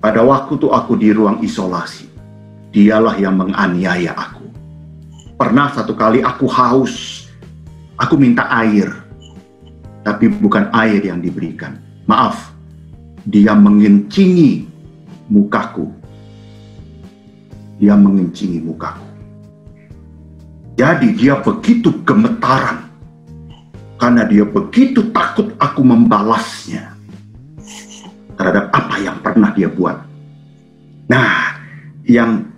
[0.00, 2.08] Pada waktu itu aku di ruang isolasi,
[2.72, 4.48] dialah yang menganiaya aku.
[5.36, 7.28] Pernah satu kali aku haus,
[8.00, 8.88] aku minta air,
[10.00, 11.76] tapi bukan air yang diberikan.
[12.08, 12.56] Maaf,
[13.28, 14.64] dia mengencingi
[15.28, 15.92] mukaku.
[17.76, 19.09] Dia mengencingi mukaku.
[20.80, 22.88] Jadi dia begitu gemetaran
[24.00, 26.96] karena dia begitu takut aku membalasnya
[28.40, 30.00] terhadap apa yang pernah dia buat.
[31.12, 31.60] Nah,
[32.08, 32.48] yang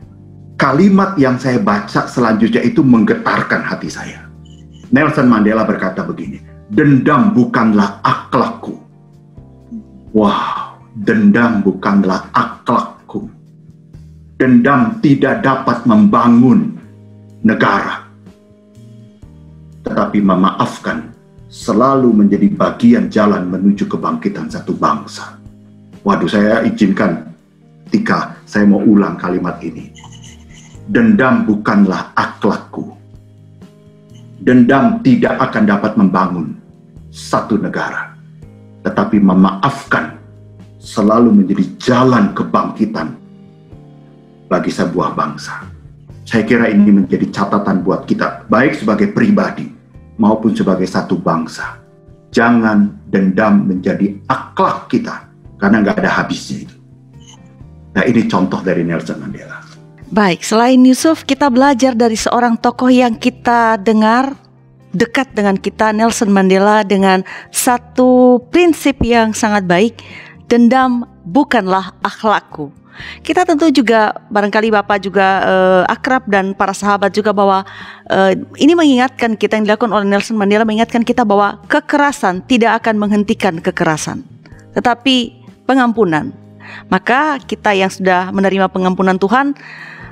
[0.54, 4.22] kalimat yang saya baca selanjutnya itu menggetarkan hati saya.
[4.94, 6.38] Nelson Mandela berkata begini,
[6.70, 8.78] dendam bukanlah akhlakku.
[10.14, 13.26] Wow, dendam bukanlah akhlakku.
[14.38, 16.78] Dendam tidak dapat membangun
[17.42, 18.01] negara.
[19.92, 21.12] Tetapi memaafkan
[21.52, 25.36] selalu menjadi bagian jalan menuju kebangkitan satu bangsa.
[26.00, 27.28] Waduh, saya izinkan
[27.84, 29.92] ketika saya mau ulang kalimat ini.
[30.88, 32.96] Dendam bukanlah akhlakku.
[34.40, 36.56] Dendam tidak akan dapat membangun
[37.12, 38.16] satu negara.
[38.88, 40.16] Tetapi memaafkan
[40.80, 43.12] selalu menjadi jalan kebangkitan
[44.48, 45.68] bagi sebuah bangsa.
[46.24, 49.81] Saya kira ini menjadi catatan buat kita, baik sebagai pribadi
[50.16, 51.80] maupun sebagai satu bangsa.
[52.32, 55.28] Jangan dendam menjadi akhlak kita,
[55.60, 56.76] karena nggak ada habisnya itu.
[57.92, 59.60] Nah ini contoh dari Nelson Mandela.
[60.12, 64.36] Baik, selain Yusuf, kita belajar dari seorang tokoh yang kita dengar
[64.92, 70.04] dekat dengan kita, Nelson Mandela, dengan satu prinsip yang sangat baik,
[70.48, 72.70] dendam bukanlah akhlakku.
[73.24, 77.64] Kita tentu juga barangkali Bapak juga uh, akrab dan para sahabat juga bahwa
[78.12, 83.00] uh, ini mengingatkan kita yang dilakukan oleh Nelson Mandela mengingatkan kita bahwa kekerasan tidak akan
[83.00, 84.20] menghentikan kekerasan,
[84.76, 86.36] tetapi pengampunan.
[86.92, 89.56] Maka kita yang sudah menerima pengampunan Tuhan,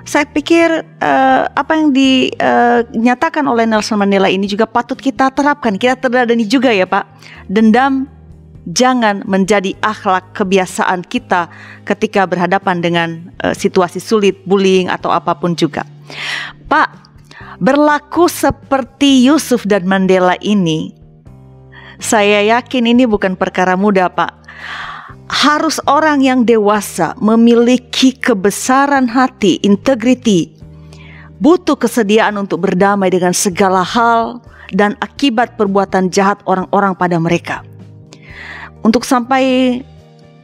[0.09, 5.77] saya pikir uh, apa yang dinyatakan uh, oleh Nelson Mandela ini juga patut kita terapkan.
[5.77, 7.05] Kita terladani juga ya Pak.
[7.47, 8.09] Dendam
[8.69, 11.49] jangan menjadi akhlak kebiasaan kita
[11.89, 13.09] ketika berhadapan dengan
[13.41, 15.87] uh, situasi sulit, bullying atau apa pun juga.
[16.69, 16.89] Pak,
[17.63, 20.93] berlaku seperti Yusuf dan Mandela ini,
[22.01, 24.33] saya yakin ini bukan perkara mudah, Pak.
[25.31, 30.59] Harus orang yang dewasa memiliki kebesaran hati, integriti,
[31.39, 34.43] butuh kesediaan untuk berdamai dengan segala hal
[34.75, 37.70] dan akibat perbuatan jahat orang-orang pada mereka
[38.81, 39.81] untuk sampai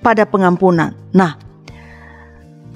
[0.05, 0.93] pada pengampunan.
[1.11, 1.35] Nah,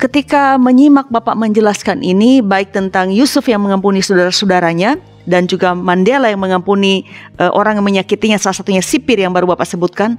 [0.00, 4.96] ketika menyimak Bapak menjelaskan ini baik tentang Yusuf yang mengampuni saudara-saudaranya
[5.28, 7.04] dan juga Mandela yang mengampuni
[7.36, 10.16] uh, orang yang menyakitinya salah satunya sipir yang baru Bapak sebutkan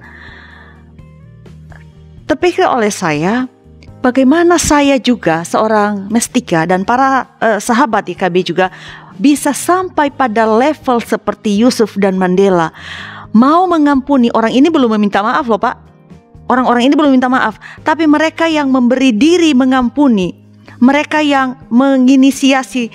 [2.29, 3.49] terpikir oleh saya
[3.99, 8.69] bagaimana saya juga seorang mestika dan para uh, sahabat IKB juga
[9.19, 12.71] bisa sampai pada level seperti Yusuf dan Mandela
[13.31, 15.91] mau mengampuni orang ini belum meminta maaf loh Pak.
[16.51, 20.35] Orang-orang ini belum minta maaf, tapi mereka yang memberi diri mengampuni,
[20.83, 22.91] mereka yang menginisiasi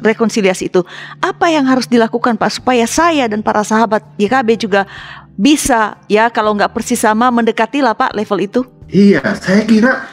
[0.00, 0.80] rekonsiliasi itu.
[1.20, 4.88] Apa yang harus dilakukan Pak supaya saya dan para sahabat YKB juga
[5.36, 8.60] bisa ya kalau nggak persis sama mendekati lah Pak level itu?
[8.88, 10.08] Iya, saya kira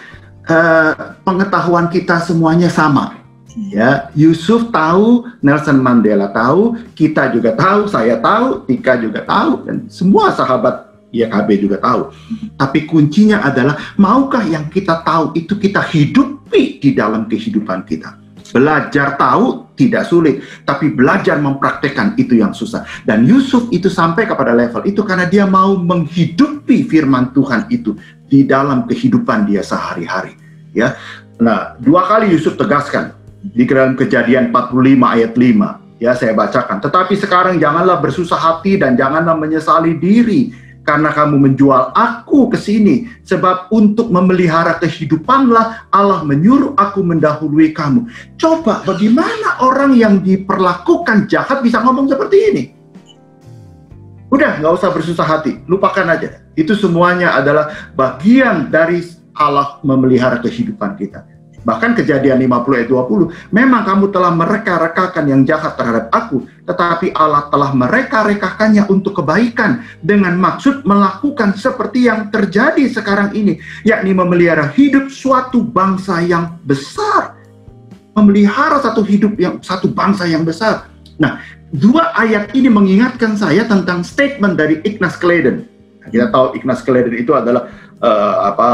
[0.52, 3.23] uh, pengetahuan kita semuanya sama
[3.54, 9.86] Ya, Yusuf tahu, Nelson Mandela tahu, kita juga tahu, saya tahu, Tika juga tahu, dan
[9.94, 12.10] semua sahabat YKB juga tahu.
[12.58, 18.18] Tapi kuncinya adalah maukah yang kita tahu itu kita hidupi di dalam kehidupan kita.
[18.54, 22.86] Belajar tahu tidak sulit, tapi belajar mempraktekkan itu yang susah.
[23.06, 27.98] Dan Yusuf itu sampai kepada level itu karena dia mau menghidupi firman Tuhan itu
[28.30, 30.38] di dalam kehidupan dia sehari-hari.
[30.74, 30.98] Ya,
[31.38, 36.80] nah dua kali Yusuf tegaskan di dalam kejadian 45 ayat 5 ya saya bacakan.
[36.80, 40.56] Tetapi sekarang janganlah bersusah hati dan janganlah menyesali diri
[40.88, 43.12] karena kamu menjual aku ke sini.
[43.28, 48.08] Sebab untuk memelihara kehidupanlah Allah menyuruh aku mendahului kamu.
[48.40, 52.64] Coba bagaimana orang yang diperlakukan jahat bisa ngomong seperti ini?
[54.32, 55.62] Udah nggak usah bersusah hati.
[55.68, 56.42] Lupakan aja.
[56.56, 59.04] Itu semuanya adalah bagian dari
[59.34, 61.33] Allah memelihara kehidupan kita
[61.64, 67.48] Bahkan kejadian 50 ayat 20, memang kamu telah mereka-rekakan yang jahat terhadap aku, tetapi Allah
[67.48, 75.08] telah mereka-rekakannya untuk kebaikan dengan maksud melakukan seperti yang terjadi sekarang ini, yakni memelihara hidup
[75.08, 77.40] suatu bangsa yang besar.
[78.14, 80.86] Memelihara satu hidup yang satu bangsa yang besar.
[81.18, 81.42] Nah,
[81.74, 85.66] dua ayat ini mengingatkan saya tentang statement dari Ignaz Claydon.
[86.12, 87.72] Kita tahu Ignaz Claydon itu adalah
[88.04, 88.70] uh, apa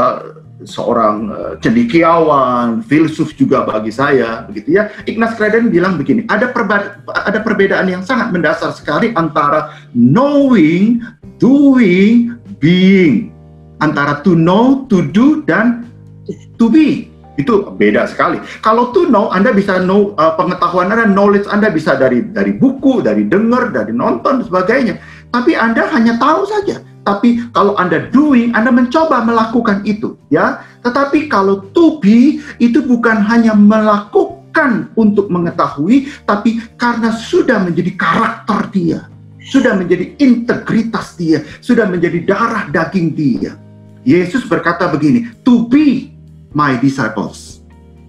[0.64, 4.92] seorang uh, cendikiawan, filsuf juga bagi saya, begitu ya.
[5.08, 6.52] Ignaz Claydon bilang begini, ada
[7.12, 11.00] ada perbedaan yang sangat mendasar sekali antara knowing,
[11.40, 13.32] doing, being.
[13.80, 15.88] Antara to know, to do dan
[16.60, 17.08] to be.
[17.40, 18.36] Itu beda sekali.
[18.60, 23.00] Kalau to know, Anda bisa know uh, pengetahuan Anda, knowledge Anda bisa dari dari buku,
[23.00, 25.00] dari dengar, dari nonton dan sebagainya.
[25.32, 30.60] Tapi Anda hanya tahu saja tapi kalau Anda doing, Anda mencoba melakukan itu, ya.
[30.84, 38.60] Tetapi kalau to be itu bukan hanya melakukan untuk mengetahui, tapi karena sudah menjadi karakter
[38.72, 39.00] dia,
[39.40, 43.56] sudah menjadi integritas dia, sudah menjadi darah daging dia.
[44.04, 46.12] Yesus berkata begini, to be
[46.52, 47.60] my disciples.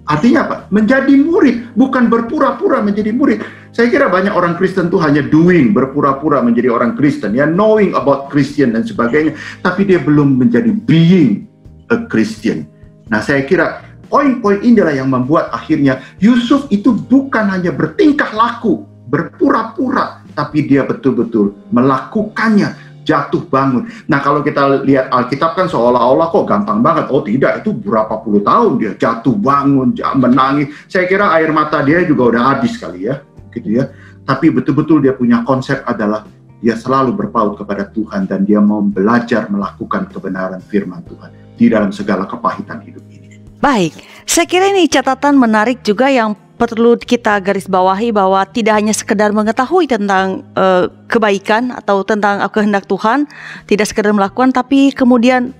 [0.07, 0.57] Artinya apa?
[0.67, 3.39] Menjadi murid, bukan berpura-pura menjadi murid
[3.71, 8.27] saya kira banyak orang Kristen tuh hanya doing, berpura-pura menjadi orang Kristen, ya knowing about
[8.27, 9.31] Christian dan sebagainya,
[9.63, 11.47] tapi dia belum menjadi being
[11.87, 12.67] a Christian.
[13.07, 13.79] Nah, saya kira
[14.11, 21.55] poin-poin inilah yang membuat akhirnya Yusuf itu bukan hanya bertingkah laku, berpura-pura, tapi dia betul-betul
[21.71, 23.89] melakukannya jatuh bangun.
[24.05, 27.09] Nah kalau kita lihat Alkitab kan seolah-olah kok gampang banget.
[27.09, 30.69] Oh tidak, itu berapa puluh tahun dia jatuh bangun, menangis.
[30.85, 33.19] Saya kira air mata dia juga udah habis kali ya
[33.53, 33.91] gitu ya.
[34.23, 36.25] Tapi betul-betul dia punya konsep adalah
[36.61, 41.89] dia selalu berpaut kepada Tuhan dan dia mau belajar melakukan kebenaran firman Tuhan di dalam
[41.89, 43.41] segala kepahitan hidup ini.
[43.61, 43.93] Baik,
[44.25, 49.33] saya kira ini catatan menarik juga yang perlu kita garis bawahi bahwa tidak hanya sekedar
[49.33, 53.25] mengetahui tentang uh, kebaikan atau tentang kehendak Tuhan,
[53.65, 55.57] tidak sekedar melakukan tapi kemudian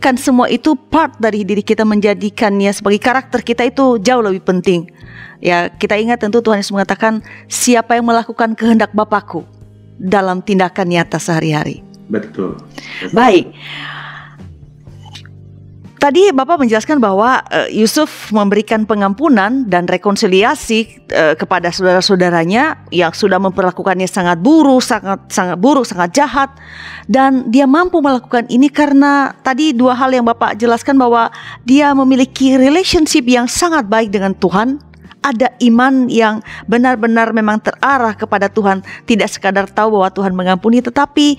[0.00, 4.88] menjadikan semua itu part dari diri kita menjadikannya sebagai karakter kita itu jauh lebih penting.
[5.44, 7.20] Ya, kita ingat tentu Tuhan Yesus mengatakan
[7.52, 9.44] siapa yang melakukan kehendak Bapakku
[10.00, 11.84] dalam tindakan nyata sehari-hari.
[12.08, 12.56] Betul.
[13.12, 13.52] Baik.
[16.00, 23.36] Tadi Bapak menjelaskan bahwa uh, Yusuf memberikan pengampunan dan rekonsiliasi uh, kepada saudara-saudaranya yang sudah
[23.36, 26.48] memperlakukannya sangat buruk, sangat sangat buruk, sangat jahat.
[27.04, 31.28] Dan dia mampu melakukan ini karena tadi dua hal yang Bapak jelaskan bahwa
[31.68, 34.89] dia memiliki relationship yang sangat baik dengan Tuhan
[35.20, 41.36] ada iman yang benar-benar memang terarah kepada Tuhan, tidak sekadar tahu bahwa Tuhan mengampuni, tetapi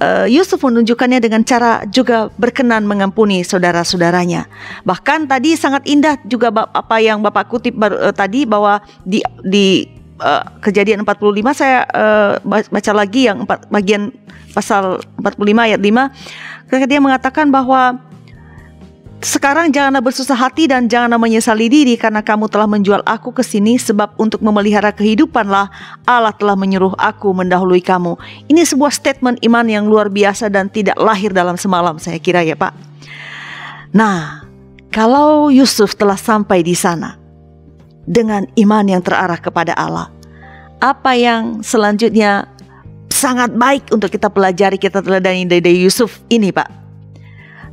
[0.00, 4.46] uh, Yusuf menunjukkannya dengan cara juga berkenan mengampuni saudara-saudaranya.
[4.84, 9.88] Bahkan tadi sangat indah juga apa yang Bapak kutip baru, uh, tadi bahwa di di
[10.20, 14.12] uh, kejadian 45 saya uh, baca lagi yang empat, bagian
[14.52, 15.40] pasal 45
[15.72, 18.11] ayat 5 ketika dia mengatakan bahwa
[19.22, 23.78] sekarang janganlah bersusah hati dan janganlah menyesali diri karena kamu telah menjual aku ke sini
[23.78, 25.70] sebab untuk memelihara kehidupanlah
[26.02, 28.18] Allah telah menyuruh aku mendahului kamu.
[28.50, 32.58] Ini sebuah statement iman yang luar biasa dan tidak lahir dalam semalam saya kira ya
[32.58, 32.74] Pak.
[33.94, 34.42] Nah,
[34.90, 37.14] kalau Yusuf telah sampai di sana
[38.02, 40.10] dengan iman yang terarah kepada Allah,
[40.82, 42.50] apa yang selanjutnya
[43.06, 46.82] sangat baik untuk kita pelajari kita teladani dari Yusuf ini Pak.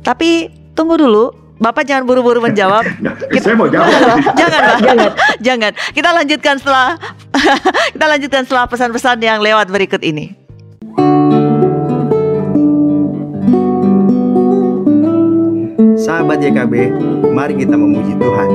[0.06, 1.28] Tapi tunggu dulu,
[1.60, 2.88] Bapak jangan buru-buru menjawab.
[3.28, 3.92] Kita, Saya mau jawab.
[4.32, 4.78] jangan, Pak.
[4.80, 5.12] jangan,
[5.46, 5.72] jangan.
[5.92, 6.96] Kita lanjutkan setelah
[7.94, 10.32] kita lanjutkan setelah pesan-pesan yang lewat berikut ini.
[16.00, 16.74] Sahabat YKB,
[17.36, 18.48] mari kita memuji Tuhan.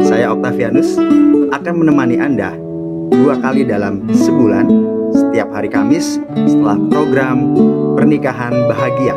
[0.00, 0.96] Saya Octavianus
[1.52, 2.56] akan menemani Anda
[3.12, 4.95] dua kali dalam sebulan
[5.36, 6.16] setiap hari Kamis
[6.48, 7.52] setelah program
[7.92, 9.12] Pernikahan Bahagia.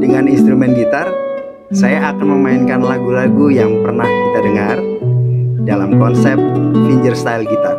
[0.00, 1.12] Dengan instrumen gitar,
[1.68, 4.76] saya akan memainkan lagu-lagu yang pernah kita dengar
[5.68, 6.40] dalam konsep
[6.88, 7.76] fingerstyle gitar.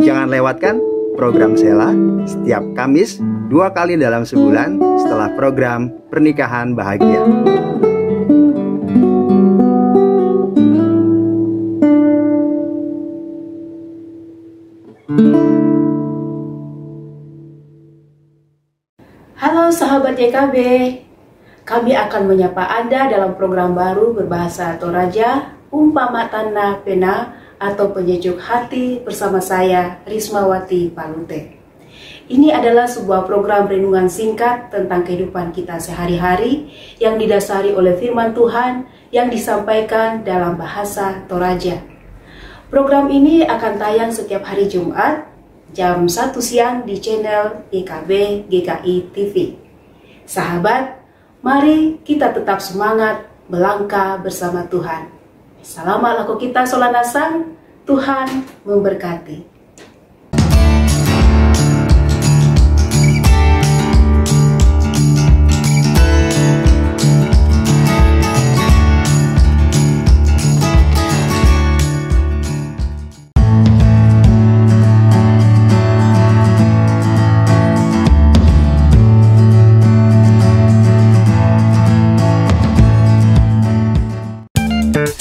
[0.00, 0.80] Jangan lewatkan
[1.20, 1.92] program Sela
[2.24, 7.22] setiap Kamis dua kali dalam sebulan setelah program Pernikahan Bahagia.
[19.38, 20.56] Halo sahabat YKB,
[21.66, 29.02] Kami akan menyapa Anda dalam program baru berbahasa Toraja, Umpama Tanda Pena atau Penyejuk Hati
[29.02, 31.55] bersama saya, Rismawati Palute.
[32.26, 38.90] Ini adalah sebuah program renungan singkat tentang kehidupan kita sehari-hari yang didasari oleh firman Tuhan
[39.14, 41.86] yang disampaikan dalam bahasa Toraja.
[42.66, 45.30] Program ini akan tayang setiap hari Jumat
[45.70, 48.10] jam 1 siang di channel GKB
[48.50, 49.54] GKI TV.
[50.26, 51.06] Sahabat,
[51.46, 55.14] Mari kita tetap semangat melangkah bersama Tuhan.
[55.62, 57.54] Selamat laku kita solanasang,
[57.86, 59.55] Tuhan memberkati.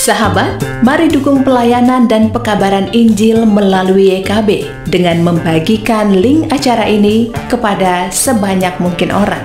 [0.05, 8.13] Sahabat, mari dukung pelayanan dan pekabaran Injil melalui YKB dengan membagikan link acara ini kepada
[8.13, 9.41] sebanyak mungkin orang.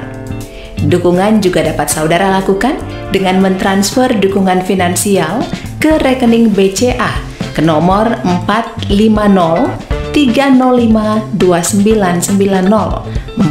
[0.85, 2.77] Dukungan juga dapat saudara lakukan
[3.09, 5.41] dengan mentransfer dukungan finansial
[5.81, 7.09] ke rekening BCA
[7.57, 9.89] ke nomor 450
[10.29, 13.05] 305 2990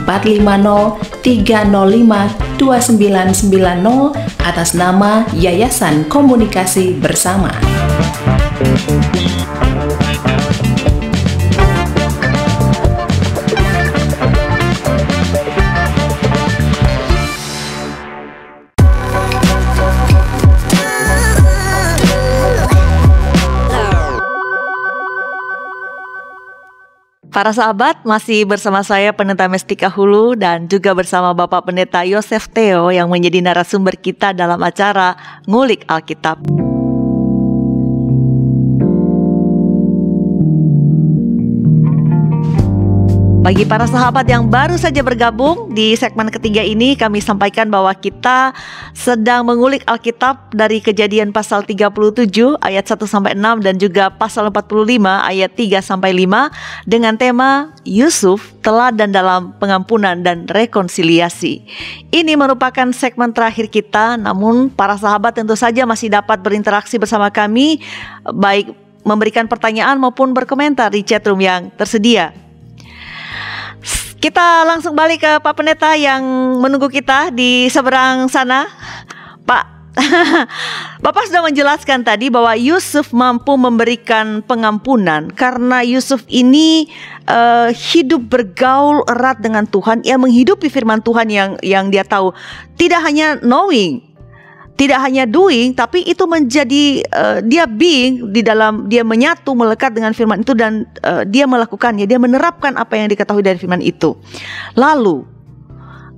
[0.06, 2.30] 450 305
[2.62, 4.14] 2990
[4.46, 7.50] atas nama Yayasan Komunikasi Bersama.
[27.40, 32.92] Para sahabat masih bersama saya Pendeta Mestika Hulu dan juga bersama Bapak Pendeta Yosef Theo
[32.92, 35.16] yang menjadi narasumber kita dalam acara
[35.48, 36.69] Ngulik Alkitab.
[43.40, 48.52] Bagi para sahabat yang baru saja bergabung di segmen ketiga ini kami sampaikan bahwa kita
[48.92, 55.00] sedang mengulik Alkitab dari Kejadian pasal 37 ayat 1 sampai 6 dan juga pasal 45
[55.24, 56.52] ayat 3 sampai 5
[56.84, 61.64] dengan tema Yusuf teladan dalam pengampunan dan rekonsiliasi.
[62.12, 67.80] Ini merupakan segmen terakhir kita namun para sahabat tentu saja masih dapat berinteraksi bersama kami
[68.36, 68.76] baik
[69.08, 72.49] memberikan pertanyaan maupun berkomentar di chatroom yang tersedia.
[74.20, 76.20] Kita langsung balik ke Pak Pendeta yang
[76.60, 78.68] menunggu kita di seberang sana.
[79.48, 79.96] Pak,
[81.04, 86.92] Bapak sudah menjelaskan tadi bahwa Yusuf mampu memberikan pengampunan karena Yusuf ini
[87.32, 92.36] uh, hidup bergaul erat dengan Tuhan, ia menghidupi firman Tuhan yang yang dia tahu.
[92.76, 94.04] Tidak hanya knowing,
[94.80, 100.16] tidak hanya doing tapi itu menjadi uh, dia being di dalam dia menyatu melekat dengan
[100.16, 102.08] firman itu dan uh, dia melakukannya.
[102.08, 104.16] Dia menerapkan apa yang diketahui dari firman itu.
[104.80, 105.28] Lalu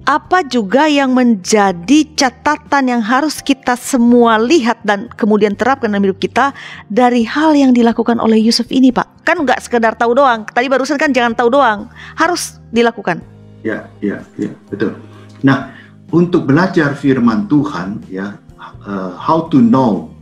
[0.06, 6.18] apa juga yang menjadi catatan yang harus kita semua lihat dan kemudian terapkan dalam hidup
[6.22, 6.54] kita
[6.90, 9.26] dari hal yang dilakukan oleh Yusuf ini Pak?
[9.26, 10.46] Kan nggak sekedar tahu doang.
[10.46, 11.90] Tadi barusan kan jangan tahu doang.
[12.18, 13.22] Harus dilakukan.
[13.62, 14.50] Ya ya ya.
[14.74, 14.98] Betul.
[15.46, 15.74] Nah
[16.10, 18.41] untuk belajar firman Tuhan ya
[18.86, 20.14] uh, how to know,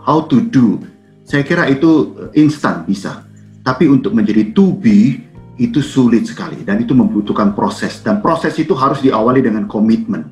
[0.00, 0.84] how to do.
[1.26, 3.26] Saya kira itu instan bisa.
[3.66, 5.26] Tapi untuk menjadi to be
[5.56, 10.30] itu sulit sekali dan itu membutuhkan proses dan proses itu harus diawali dengan komitmen.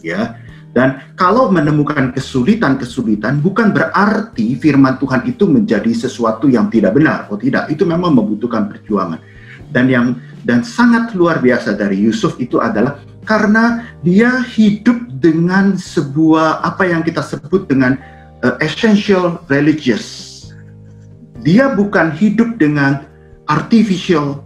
[0.00, 0.40] Ya.
[0.70, 7.26] Dan kalau menemukan kesulitan-kesulitan bukan berarti firman Tuhan itu menjadi sesuatu yang tidak benar.
[7.26, 9.18] Oh tidak, itu memang membutuhkan perjuangan.
[9.66, 10.06] Dan yang
[10.46, 17.06] dan sangat luar biasa dari Yusuf itu adalah karena dia hidup dengan sebuah apa yang
[17.06, 17.94] kita sebut dengan
[18.42, 20.26] uh, essential religious.
[21.46, 23.06] Dia bukan hidup dengan
[23.46, 24.42] artificial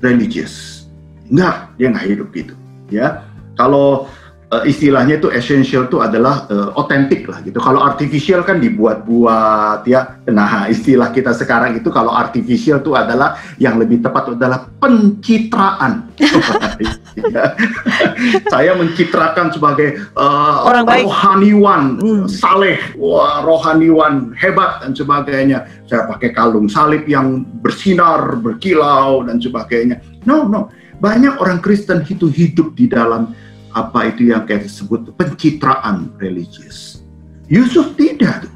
[0.00, 0.88] religious.
[1.28, 2.54] Enggak, dia nggak hidup gitu.
[2.88, 3.28] Ya,
[3.60, 4.08] kalau
[4.48, 7.60] uh, istilahnya itu essential itu adalah otentik uh, lah gitu.
[7.60, 10.24] Kalau artificial kan dibuat-buat ya.
[10.32, 16.08] Nah, istilah kita sekarang itu kalau artificial itu adalah yang lebih tepat adalah pencitraan.
[18.52, 21.04] Saya mencitrakan sebagai uh, orang baik.
[21.06, 22.24] rohaniwan, hmm.
[22.28, 25.68] saleh, wah rohaniwan hebat dan sebagainya.
[25.88, 30.00] Saya pakai kalung salib yang bersinar, berkilau dan sebagainya.
[30.24, 30.72] No, no.
[31.02, 33.34] Banyak orang Kristen itu hidup di dalam
[33.72, 37.02] apa itu yang kayak disebut pencitraan religius.
[37.50, 38.54] Yusuf tidak tuh.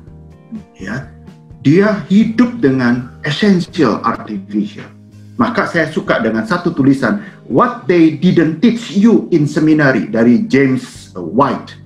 [0.79, 1.11] Ya.
[1.67, 4.87] Dia hidup dengan essential artificial.
[5.37, 11.15] Maka saya suka dengan satu tulisan What they didn't teach you in seminary dari James
[11.15, 11.79] White.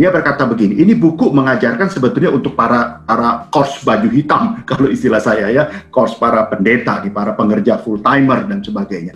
[0.00, 5.20] Dia berkata begini, ini buku mengajarkan sebetulnya untuk para para kors baju hitam kalau istilah
[5.20, 9.12] saya ya, kors para pendeta, di para pengerja full timer dan sebagainya.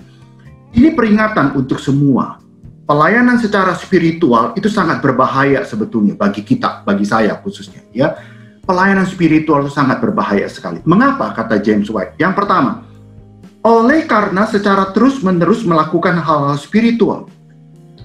[0.74, 2.42] Ini peringatan untuk semua.
[2.84, 8.12] Pelayanan secara spiritual itu sangat berbahaya sebetulnya bagi kita, bagi saya khususnya ya.
[8.64, 10.84] Pelayanan spiritual itu sangat berbahaya sekali.
[10.84, 12.16] Mengapa kata James White?
[12.20, 12.84] Yang pertama,
[13.64, 17.32] oleh karena secara terus-menerus melakukan hal-hal spiritual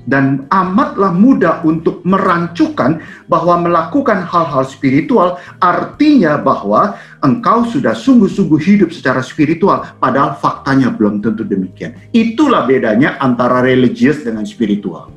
[0.07, 8.89] dan amatlah mudah untuk merancukan bahwa melakukan hal-hal spiritual artinya bahwa engkau sudah sungguh-sungguh hidup
[8.89, 11.93] secara spiritual padahal faktanya belum tentu demikian.
[12.15, 15.11] Itulah bedanya antara religius dengan spiritual.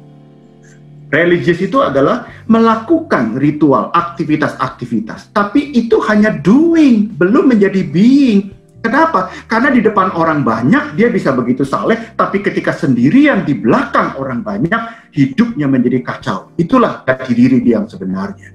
[1.13, 9.31] Religius itu adalah melakukan ritual, aktivitas-aktivitas, tapi itu hanya doing, belum menjadi being Kenapa?
[9.47, 14.43] Karena di depan orang banyak dia bisa begitu saleh, tapi ketika sendirian di belakang orang
[14.43, 16.51] banyak, hidupnya menjadi kacau.
[16.59, 18.51] Itulah jati diri dia yang sebenarnya.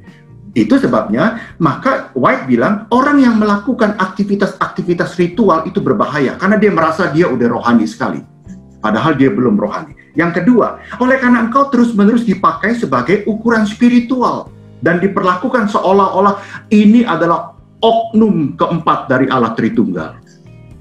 [0.51, 7.07] Itu sebabnya, maka White bilang orang yang melakukan aktivitas-aktivitas ritual itu berbahaya karena dia merasa
[7.07, 8.19] dia udah rohani sekali.
[8.83, 9.95] Padahal dia belum rohani.
[10.17, 14.49] Yang kedua, oleh karena engkau terus-menerus dipakai sebagai ukuran spiritual
[14.81, 16.41] dan diperlakukan seolah-olah
[16.73, 20.17] ini adalah oknum keempat dari Allah Tritunggal.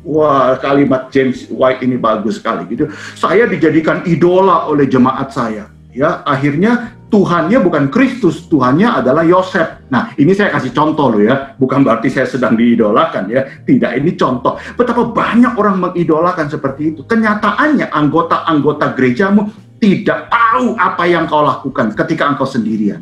[0.07, 2.87] Wah, kalimat James White ini bagus sekali gitu.
[3.19, 5.67] Saya dijadikan idola oleh jemaat saya.
[5.91, 9.89] Ya, akhirnya Tuhannya bukan Kristus, Tuhannya adalah Yosef.
[9.91, 13.47] Nah, ini saya kasih contoh loh ya, bukan berarti saya sedang diidolakan ya.
[13.63, 14.59] Tidak, ini contoh.
[14.75, 17.01] Betapa banyak orang mengidolakan seperti itu.
[17.07, 23.01] Kenyataannya anggota-anggota gerejamu tidak tahu apa yang kau lakukan ketika engkau sendirian.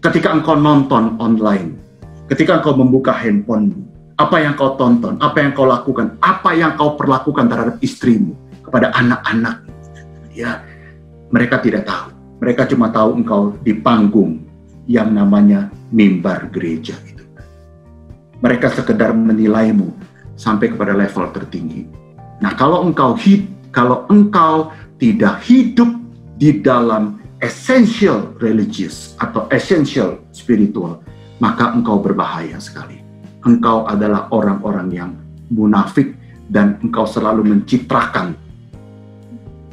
[0.00, 1.73] Ketika engkau nonton online,
[2.24, 3.84] Ketika engkau membuka handphone,
[4.16, 8.32] apa yang kau tonton, apa yang kau lakukan, apa yang kau perlakukan terhadap istrimu,
[8.64, 9.60] kepada anak-anak,
[10.32, 10.64] ya
[11.28, 12.10] mereka tidak tahu.
[12.40, 14.40] Mereka cuma tahu engkau di panggung
[14.88, 17.24] yang namanya mimbar gereja itu.
[18.40, 19.92] Mereka sekedar menilaimu
[20.34, 21.86] sampai kepada level tertinggi.
[22.42, 25.88] Nah, kalau engkau hid, kalau engkau tidak hidup
[26.36, 31.00] di dalam essential religious atau essential spiritual,
[31.44, 33.04] maka engkau berbahaya sekali.
[33.44, 35.10] Engkau adalah orang-orang yang
[35.52, 36.16] munafik
[36.48, 38.32] dan engkau selalu mencitrakan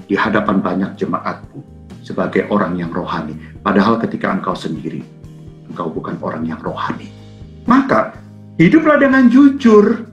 [0.04, 1.64] di hadapan banyak jemaatmu
[2.04, 3.40] sebagai orang yang rohani.
[3.64, 5.00] Padahal ketika engkau sendiri,
[5.72, 7.08] engkau bukan orang yang rohani.
[7.64, 8.20] Maka
[8.60, 10.12] hiduplah dengan jujur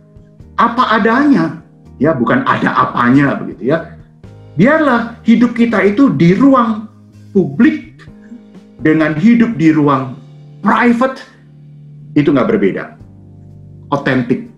[0.54, 1.58] apa adanya.
[1.98, 3.98] Ya, bukan ada apanya begitu ya.
[4.54, 6.86] Biarlah hidup kita itu di ruang
[7.34, 8.06] publik
[8.78, 10.14] dengan hidup di ruang
[10.62, 11.37] private
[12.18, 12.84] itu nggak berbeda,
[13.94, 14.50] otentik,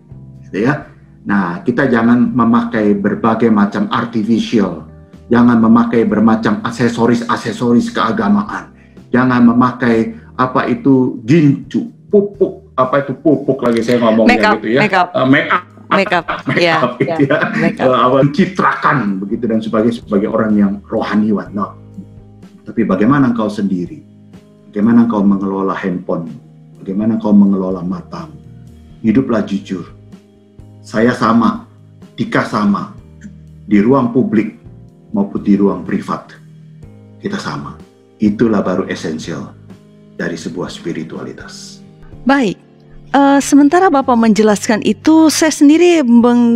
[0.48, 0.88] gitu ya.
[1.28, 4.88] Nah, kita jangan memakai berbagai macam artificial,
[5.28, 8.72] jangan memakai bermacam aksesoris-aksesoris keagamaan,
[9.12, 14.96] jangan memakai apa itu gincu, pupuk, apa itu pupuk lagi saya ngomongnya gitu ya, make
[14.96, 17.38] up, uh, make up, make up, make up, ya, ya.
[17.60, 18.16] Make up.
[18.16, 21.52] Uh, citrakan begitu dan sebagai sebagai orang yang rohaniwan.
[21.52, 21.76] No.
[22.64, 24.00] Tapi bagaimana engkau sendiri?
[24.70, 26.49] Bagaimana engkau mengelola handphone?
[26.80, 28.40] Bagaimana kau mengelola matamu?
[29.04, 29.84] Hiduplah jujur.
[30.80, 31.68] Saya sama,
[32.16, 32.96] Tika sama.
[33.68, 34.56] Di ruang publik
[35.12, 36.32] maupun di ruang privat.
[37.20, 37.76] Kita sama.
[38.16, 39.52] Itulah baru esensial
[40.16, 41.84] dari sebuah spiritualitas.
[42.24, 42.56] Baik,
[43.10, 45.98] Uh, sementara Bapak menjelaskan itu, saya sendiri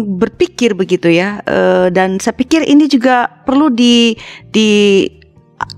[0.07, 4.15] berpikir begitu ya, uh, dan saya pikir ini juga perlu di
[4.55, 4.71] di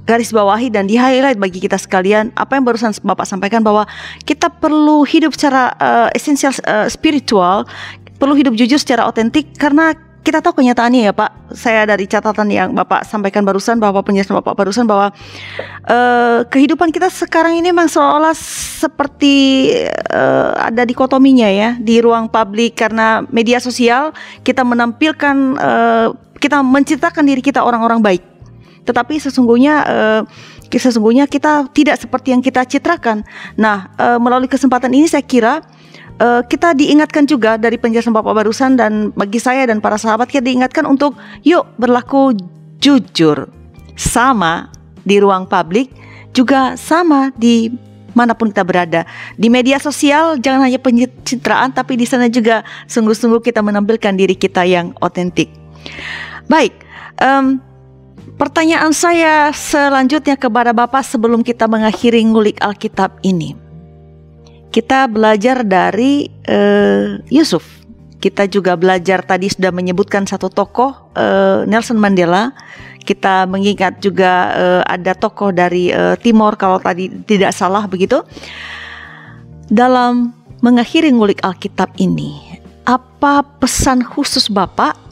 [0.07, 3.85] garis bawahi dan di highlight bagi kita sekalian apa yang barusan Bapak sampaikan bahwa
[4.23, 7.67] kita perlu hidup secara uh, esensial uh, spiritual,
[8.17, 9.93] perlu hidup jujur secara otentik karena
[10.27, 11.55] kita tahu kenyataannya ya Pak.
[11.55, 15.15] Saya dari catatan yang Bapak sampaikan barusan bahwa penjelasan Bapak barusan bahwa
[15.87, 19.71] uh, kehidupan kita sekarang ini memang seolah seperti
[20.11, 24.11] uh, ada dikotominya ya di ruang publik karena media sosial
[24.43, 26.11] kita menampilkan uh,
[26.43, 28.36] kita menciptakan diri kita orang-orang baik
[28.87, 30.23] tetapi sesungguhnya uh,
[30.71, 33.27] sesungguhnya kita tidak seperti yang kita citrakan.
[33.59, 35.65] Nah, uh, melalui kesempatan ini saya kira
[36.21, 40.47] uh, kita diingatkan juga dari penjelasan Bapak barusan dan bagi saya dan para sahabat kita
[40.47, 42.37] diingatkan untuk yuk berlaku
[42.81, 43.49] jujur
[43.97, 44.69] sama
[45.07, 45.89] di ruang publik
[46.37, 47.73] juga sama di
[48.17, 49.05] mana pun kita berada
[49.37, 54.65] di media sosial jangan hanya pencitraan tapi di sana juga sungguh-sungguh kita menampilkan diri kita
[54.65, 55.53] yang otentik.
[56.49, 56.73] Baik,
[57.21, 57.61] um,
[58.35, 63.55] Pertanyaan saya selanjutnya kepada Bapak sebelum kita mengakhiri ngulik Alkitab ini.
[64.75, 67.63] Kita belajar dari uh, Yusuf.
[68.19, 72.51] Kita juga belajar tadi sudah menyebutkan satu tokoh uh, Nelson Mandela.
[73.07, 78.27] kita mengingat juga uh, ada tokoh dari uh, Timor kalau tadi tidak salah begitu.
[79.71, 82.35] Dalam mengakhiri ngulik Alkitab ini,
[82.83, 85.06] apa pesan khusus Bapak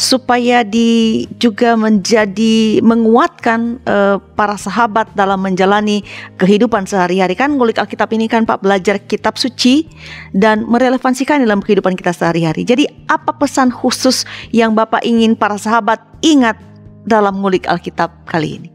[0.00, 6.00] supaya di juga menjadi menguatkan uh, para sahabat dalam menjalani
[6.40, 9.84] kehidupan sehari-hari kan ngulik Alkitab ini kan Pak belajar kitab suci
[10.32, 12.64] dan merelevansikan dalam kehidupan kita sehari-hari.
[12.64, 14.24] Jadi apa pesan khusus
[14.56, 16.56] yang Bapak ingin para sahabat ingat
[17.04, 18.68] dalam ngulik Alkitab kali ini?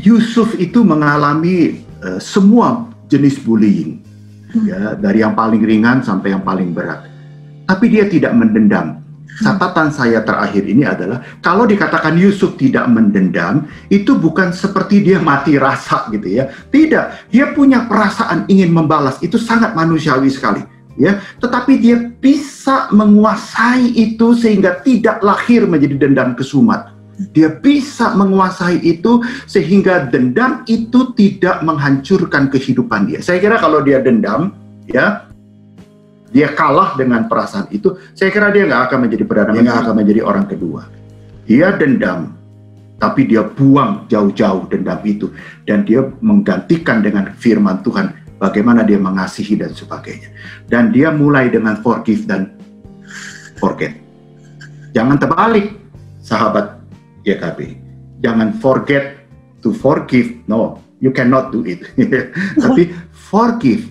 [0.00, 4.00] Yusuf itu mengalami uh, semua jenis bullying
[4.56, 4.64] hmm.
[4.64, 7.12] ya dari yang paling ringan sampai yang paling berat.
[7.68, 9.05] Tapi dia tidak mendendam
[9.36, 15.60] catatan saya terakhir ini adalah kalau dikatakan Yusuf tidak mendendam itu bukan seperti dia mati
[15.60, 16.48] rasa gitu ya.
[16.72, 20.64] Tidak dia punya perasaan ingin membalas itu sangat manusiawi sekali
[20.96, 21.20] ya.
[21.40, 26.92] Tetapi dia bisa menguasai itu sehingga tidak lahir menjadi dendam kesumat.
[27.32, 33.24] Dia bisa menguasai itu sehingga dendam itu tidak menghancurkan kehidupan dia.
[33.24, 34.52] Saya kira kalau dia dendam
[34.84, 35.25] ya
[36.36, 39.94] dia kalah dengan perasaan itu, saya kira dia nggak akan menjadi perdana, dia nggak akan
[39.96, 40.84] menjadi orang kedua.
[41.48, 42.36] Dia dendam,
[43.00, 45.32] tapi dia buang jauh-jauh dendam itu
[45.64, 50.28] dan dia menggantikan dengan firman Tuhan bagaimana dia mengasihi dan sebagainya.
[50.68, 52.52] Dan dia mulai dengan forgive dan
[53.56, 53.96] forget.
[54.92, 55.72] Jangan terbalik,
[56.20, 56.76] sahabat
[57.24, 57.80] YKB.
[58.20, 59.24] Jangan forget
[59.64, 60.36] to forgive.
[60.44, 61.80] No, you cannot do it.
[62.64, 63.88] Tapi forgive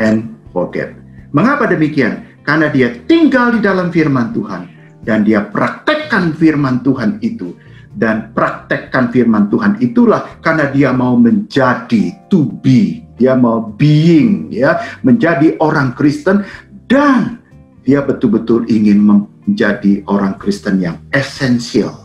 [0.00, 1.01] and forget.
[1.32, 2.44] Mengapa demikian?
[2.44, 4.68] Karena dia tinggal di dalam firman Tuhan
[5.00, 7.56] dan dia praktekkan firman Tuhan itu
[7.96, 14.80] dan praktekkan firman Tuhan itulah karena dia mau menjadi to be, dia mau being ya,
[15.00, 16.44] menjadi orang Kristen
[16.88, 17.40] dan
[17.86, 21.96] dia betul-betul ingin menjadi orang Kristen yang esensial,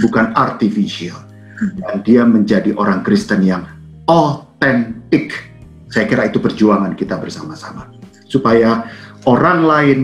[0.00, 1.18] bukan artificial.
[1.56, 3.64] Dan dia menjadi orang Kristen yang
[4.04, 5.32] otentik.
[5.88, 7.95] Saya kira itu perjuangan kita bersama-sama
[8.26, 8.86] supaya
[9.26, 9.98] orang lain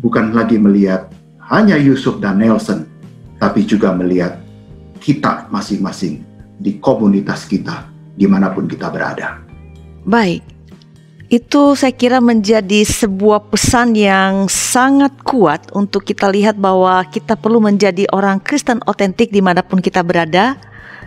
[0.00, 1.08] bukan lagi melihat
[1.52, 2.88] hanya Yusuf dan Nelson,
[3.36, 4.40] tapi juga melihat
[5.02, 6.22] kita masing-masing
[6.62, 9.42] di komunitas kita, di mana pun kita berada.
[10.06, 10.42] Baik,
[11.32, 17.56] itu saya kira menjadi sebuah pesan yang sangat kuat untuk kita lihat bahwa kita perlu
[17.56, 20.60] menjadi orang Kristen otentik di mana pun kita berada,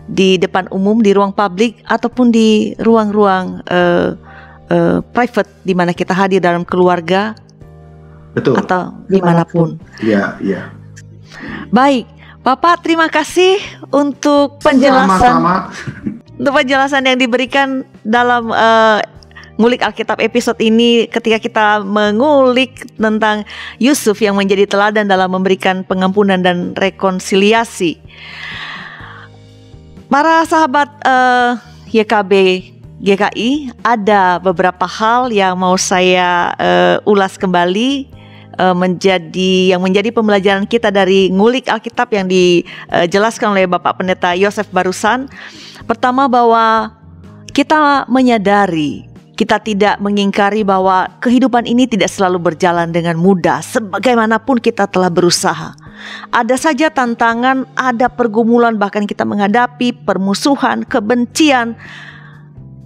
[0.05, 4.17] di depan umum, di ruang publik, ataupun di ruang-ruang uh,
[4.69, 7.35] uh, private di mana kita hadir dalam keluarga
[8.35, 8.59] Betul.
[8.59, 9.79] atau di mana pun.
[10.03, 10.71] Iya, iya.
[11.71, 12.05] Baik,
[12.45, 13.57] Bapak terima kasih
[13.89, 15.55] untuk penjelasan Sama-sama.
[16.37, 19.01] untuk penjelasan yang diberikan dalam uh,
[19.57, 23.47] ngulik Alkitab episode ini ketika kita mengulik tentang
[23.79, 27.97] Yusuf yang menjadi teladan dalam memberikan pengampunan dan rekonsiliasi.
[30.05, 31.57] Para sahabat uh,
[31.89, 32.31] YKB
[33.03, 38.07] GKI ada beberapa hal yang mau saya uh, ulas kembali
[38.55, 44.71] uh, menjadi yang menjadi pembelajaran kita dari ngulik Alkitab yang dijelaskan oleh Bapak Pendeta Yosef
[44.71, 45.27] barusan.
[45.83, 46.95] Pertama bahwa
[47.51, 54.87] kita menyadari kita tidak mengingkari bahwa kehidupan ini tidak selalu berjalan dengan mudah sebagaimanapun kita
[54.87, 55.75] telah berusaha.
[56.31, 61.75] Ada saja tantangan, ada pergumulan bahkan kita menghadapi permusuhan, kebencian,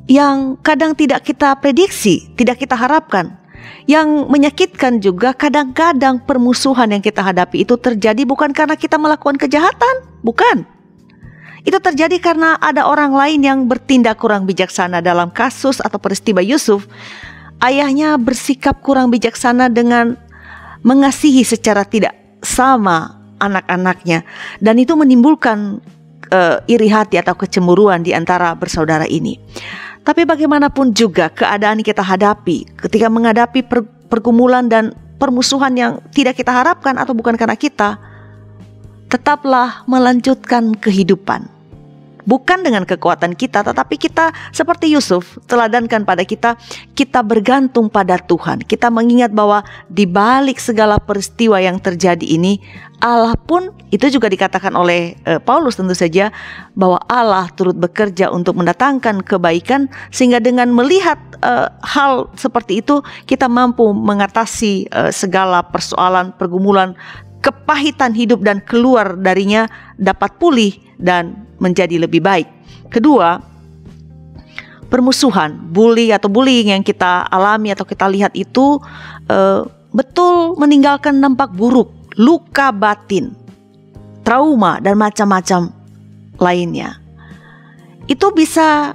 [0.09, 3.37] yang kadang tidak kita prediksi, tidak kita harapkan.
[3.85, 9.95] Yang menyakitkan juga kadang-kadang permusuhan yang kita hadapi itu terjadi bukan karena kita melakukan kejahatan,
[10.25, 10.65] bukan.
[11.61, 16.89] Itu terjadi karena ada orang lain yang bertindak kurang bijaksana dalam kasus atau peristiwa Yusuf.
[17.61, 20.17] Ayahnya bersikap kurang bijaksana dengan
[20.81, 24.23] mengasihi secara tidak sama anak-anaknya
[24.63, 25.83] dan itu menimbulkan
[26.31, 29.37] uh, iri hati atau kecemburuan di antara bersaudara ini.
[30.03, 36.49] Tapi bagaimanapun juga keadaan kita hadapi ketika menghadapi per, pergumulan dan permusuhan yang tidak kita
[36.49, 37.99] harapkan atau bukan karena kita,
[39.11, 41.58] tetaplah melanjutkan kehidupan
[42.29, 46.53] bukan dengan kekuatan kita, tetapi kita seperti Yusuf teladankan pada kita,
[46.93, 48.61] kita bergantung pada Tuhan.
[48.61, 52.61] Kita mengingat bahwa di balik segala peristiwa yang terjadi ini,
[53.01, 56.35] Allah pun itu juga dikatakan oleh uh, Paulus tentu saja
[56.75, 63.47] bahwa Allah turut bekerja untuk mendatangkan kebaikan sehingga dengan melihat uh, hal seperti itu kita
[63.47, 66.93] mampu mengatasi uh, segala persoalan pergumulan
[67.39, 72.47] kepahitan hidup dan keluar darinya dapat pulih dan menjadi lebih baik.
[72.91, 73.39] Kedua,
[74.91, 78.81] permusuhan, bully atau bullying yang kita alami atau kita lihat itu
[79.29, 79.61] uh,
[79.93, 83.35] betul meninggalkan nampak buruk, luka batin.
[84.19, 85.73] trauma dan macam-macam
[86.37, 87.01] lainnya.
[88.05, 88.93] Itu bisa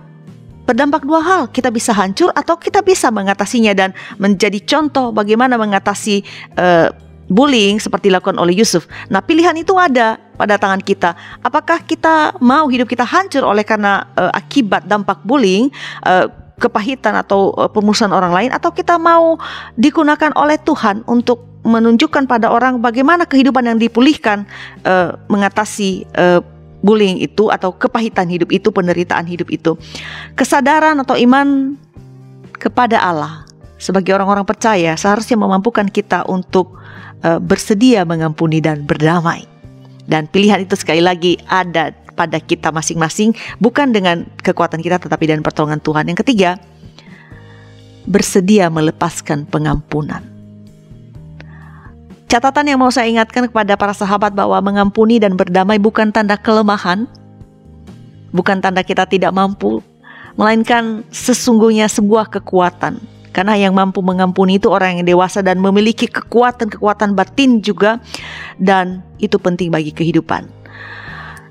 [0.62, 1.42] berdampak dua hal.
[1.50, 3.90] Kita bisa hancur atau kita bisa mengatasinya dan
[4.22, 6.22] menjadi contoh bagaimana mengatasi
[6.54, 6.94] uh,
[7.28, 8.84] bullying seperti dilakukan oleh Yusuf.
[9.08, 11.16] Nah, pilihan itu ada pada tangan kita.
[11.40, 15.70] Apakah kita mau hidup kita hancur oleh karena uh, akibat dampak bullying,
[16.04, 19.38] uh, kepahitan atau uh, pemusuhan orang lain atau kita mau
[19.74, 24.44] digunakan oleh Tuhan untuk menunjukkan pada orang bagaimana kehidupan yang dipulihkan
[24.84, 26.44] uh, mengatasi uh,
[26.84, 29.80] bullying itu atau kepahitan hidup itu, penderitaan hidup itu.
[30.36, 31.80] Kesadaran atau iman
[32.60, 33.48] kepada Allah
[33.80, 36.76] sebagai orang-orang percaya seharusnya memampukan kita untuk
[37.24, 39.48] uh, bersedia mengampuni dan berdamai.
[40.04, 45.42] Dan pilihan itu sekali lagi ada pada kita masing-masing, bukan dengan kekuatan kita tetapi dengan
[45.42, 46.04] pertolongan Tuhan.
[46.06, 46.60] Yang ketiga,
[48.06, 50.22] bersedia melepaskan pengampunan.
[52.28, 57.08] Catatan yang mau saya ingatkan kepada para sahabat bahwa mengampuni dan berdamai bukan tanda kelemahan,
[58.30, 59.80] bukan tanda kita tidak mampu,
[60.34, 67.18] melainkan sesungguhnya sebuah kekuatan karena yang mampu mengampuni itu orang yang dewasa dan memiliki kekuatan-kekuatan
[67.18, 67.98] batin juga
[68.62, 70.46] dan itu penting bagi kehidupan.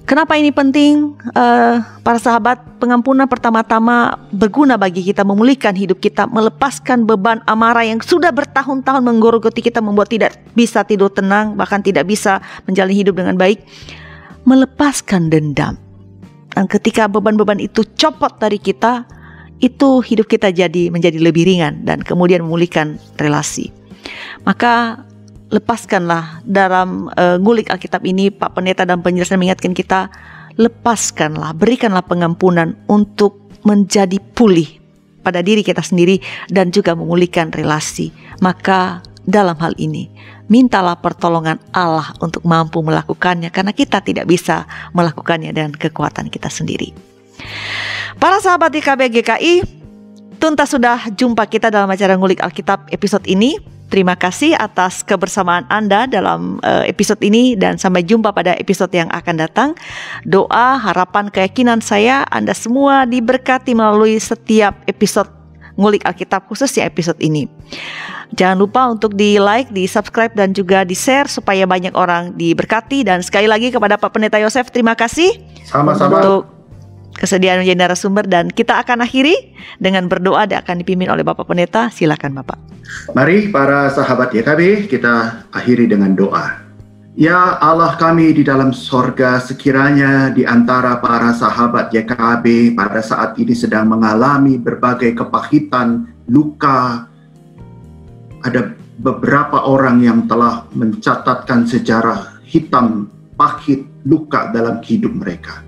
[0.03, 1.15] Kenapa ini penting?
[1.31, 8.03] Uh, para sahabat, pengampunan pertama-tama berguna bagi kita memulihkan hidup kita, melepaskan beban amarah yang
[8.03, 13.39] sudah bertahun-tahun menggorogoti kita, membuat tidak bisa tidur tenang, bahkan tidak bisa menjalani hidup dengan
[13.39, 13.63] baik.
[14.43, 15.79] Melepaskan dendam.
[16.51, 19.07] Dan ketika beban-beban itu copot dari kita,
[19.63, 23.71] itu hidup kita jadi menjadi lebih ringan dan kemudian memulihkan relasi.
[24.43, 24.99] Maka
[25.47, 30.11] lepaskanlah dalam uh, ngulik Alkitab ini Pak Pendeta dan penjelasan mengingatkan kita
[30.59, 34.67] lepaskanlah, berikanlah pengampunan untuk menjadi pulih
[35.23, 36.19] pada diri kita sendiri
[36.51, 38.11] dan juga memulihkan relasi.
[38.43, 40.11] Maka dalam hal ini
[40.51, 47.12] mintalah pertolongan Allah untuk mampu melakukannya karena kita tidak bisa melakukannya dengan kekuatan kita sendiri.
[48.19, 49.53] Para sahabat di KBGKI,
[50.39, 53.59] tuntas sudah jumpa kita dalam acara ngulik Alkitab episode ini.
[53.93, 59.05] Terima kasih atas kebersamaan Anda dalam uh, episode ini dan sampai jumpa pada episode yang
[59.13, 59.69] akan datang.
[60.25, 65.29] Doa, harapan, keyakinan saya Anda semua diberkati melalui setiap episode
[65.77, 67.45] ngulik Alkitab khususnya episode ini.
[68.33, 73.05] Jangan lupa untuk di like, di subscribe dan juga di share supaya banyak orang diberkati
[73.05, 75.37] dan sekali lagi kepada Pak Pendeta Yosef terima kasih.
[75.69, 76.17] Sama-sama.
[76.17, 76.52] Untuk
[77.17, 81.89] kesediaan menjadi narasumber dan kita akan akhiri dengan berdoa dan akan dipimpin oleh Bapak Pendeta.
[81.93, 82.57] Silakan Bapak.
[83.15, 86.63] Mari para sahabat YKB kita akhiri dengan doa.
[87.13, 93.53] Ya Allah kami di dalam sorga sekiranya di antara para sahabat YKB pada saat ini
[93.53, 97.05] sedang mengalami berbagai kepahitan, luka,
[98.41, 105.61] ada beberapa orang yang telah mencatatkan sejarah hitam, pahit, luka dalam hidup mereka.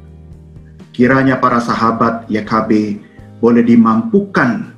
[0.95, 3.03] Kiranya para sahabat YKB
[3.43, 4.71] boleh dimampukan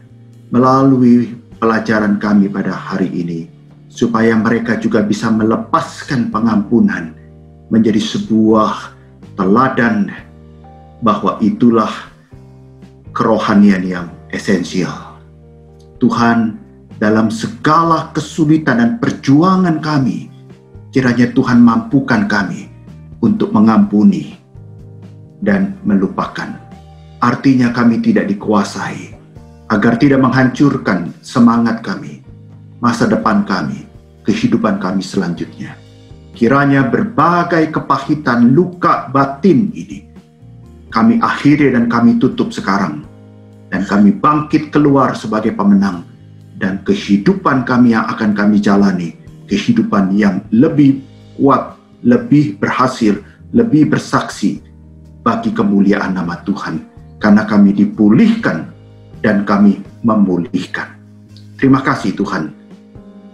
[0.49, 3.45] melalui pelajaran kami pada hari ini,
[3.85, 7.13] supaya mereka juga bisa melepaskan pengampunan
[7.69, 8.97] menjadi sebuah
[9.37, 10.09] teladan
[11.05, 12.09] bahwa itulah
[13.13, 15.21] kerohanian yang esensial.
[16.01, 16.57] Tuhan,
[16.97, 20.33] dalam segala kesulitan dan perjuangan kami,
[20.89, 22.73] kiranya Tuhan mampukan kami
[23.21, 24.36] untuk mengampuni
[25.41, 26.53] dan melupakan.
[27.17, 29.17] Artinya kami tidak dikuasai
[29.67, 32.21] agar tidak menghancurkan semangat kami,
[32.79, 33.83] masa depan kami,
[34.23, 35.73] kehidupan kami selanjutnya.
[36.37, 40.05] Kiranya berbagai kepahitan luka batin ini
[40.93, 43.03] kami akhiri dan kami tutup sekarang
[43.73, 46.05] dan kami bangkit keluar sebagai pemenang
[46.61, 49.17] dan kehidupan kami yang akan kami jalani
[49.47, 51.01] kehidupan yang lebih
[51.39, 53.19] kuat, lebih berhasil,
[53.55, 54.63] lebih bersaksi
[55.27, 56.79] bagi kemuliaan nama Tuhan,
[57.19, 58.71] karena kami dipulihkan
[59.19, 60.95] dan kami memulihkan.
[61.59, 62.55] Terima kasih Tuhan.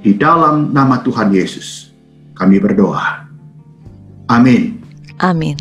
[0.02, 1.94] Di dalam nama Tuhan Yesus,
[2.34, 3.30] kami berdoa.
[4.26, 4.82] Amin.
[5.22, 5.54] Amin.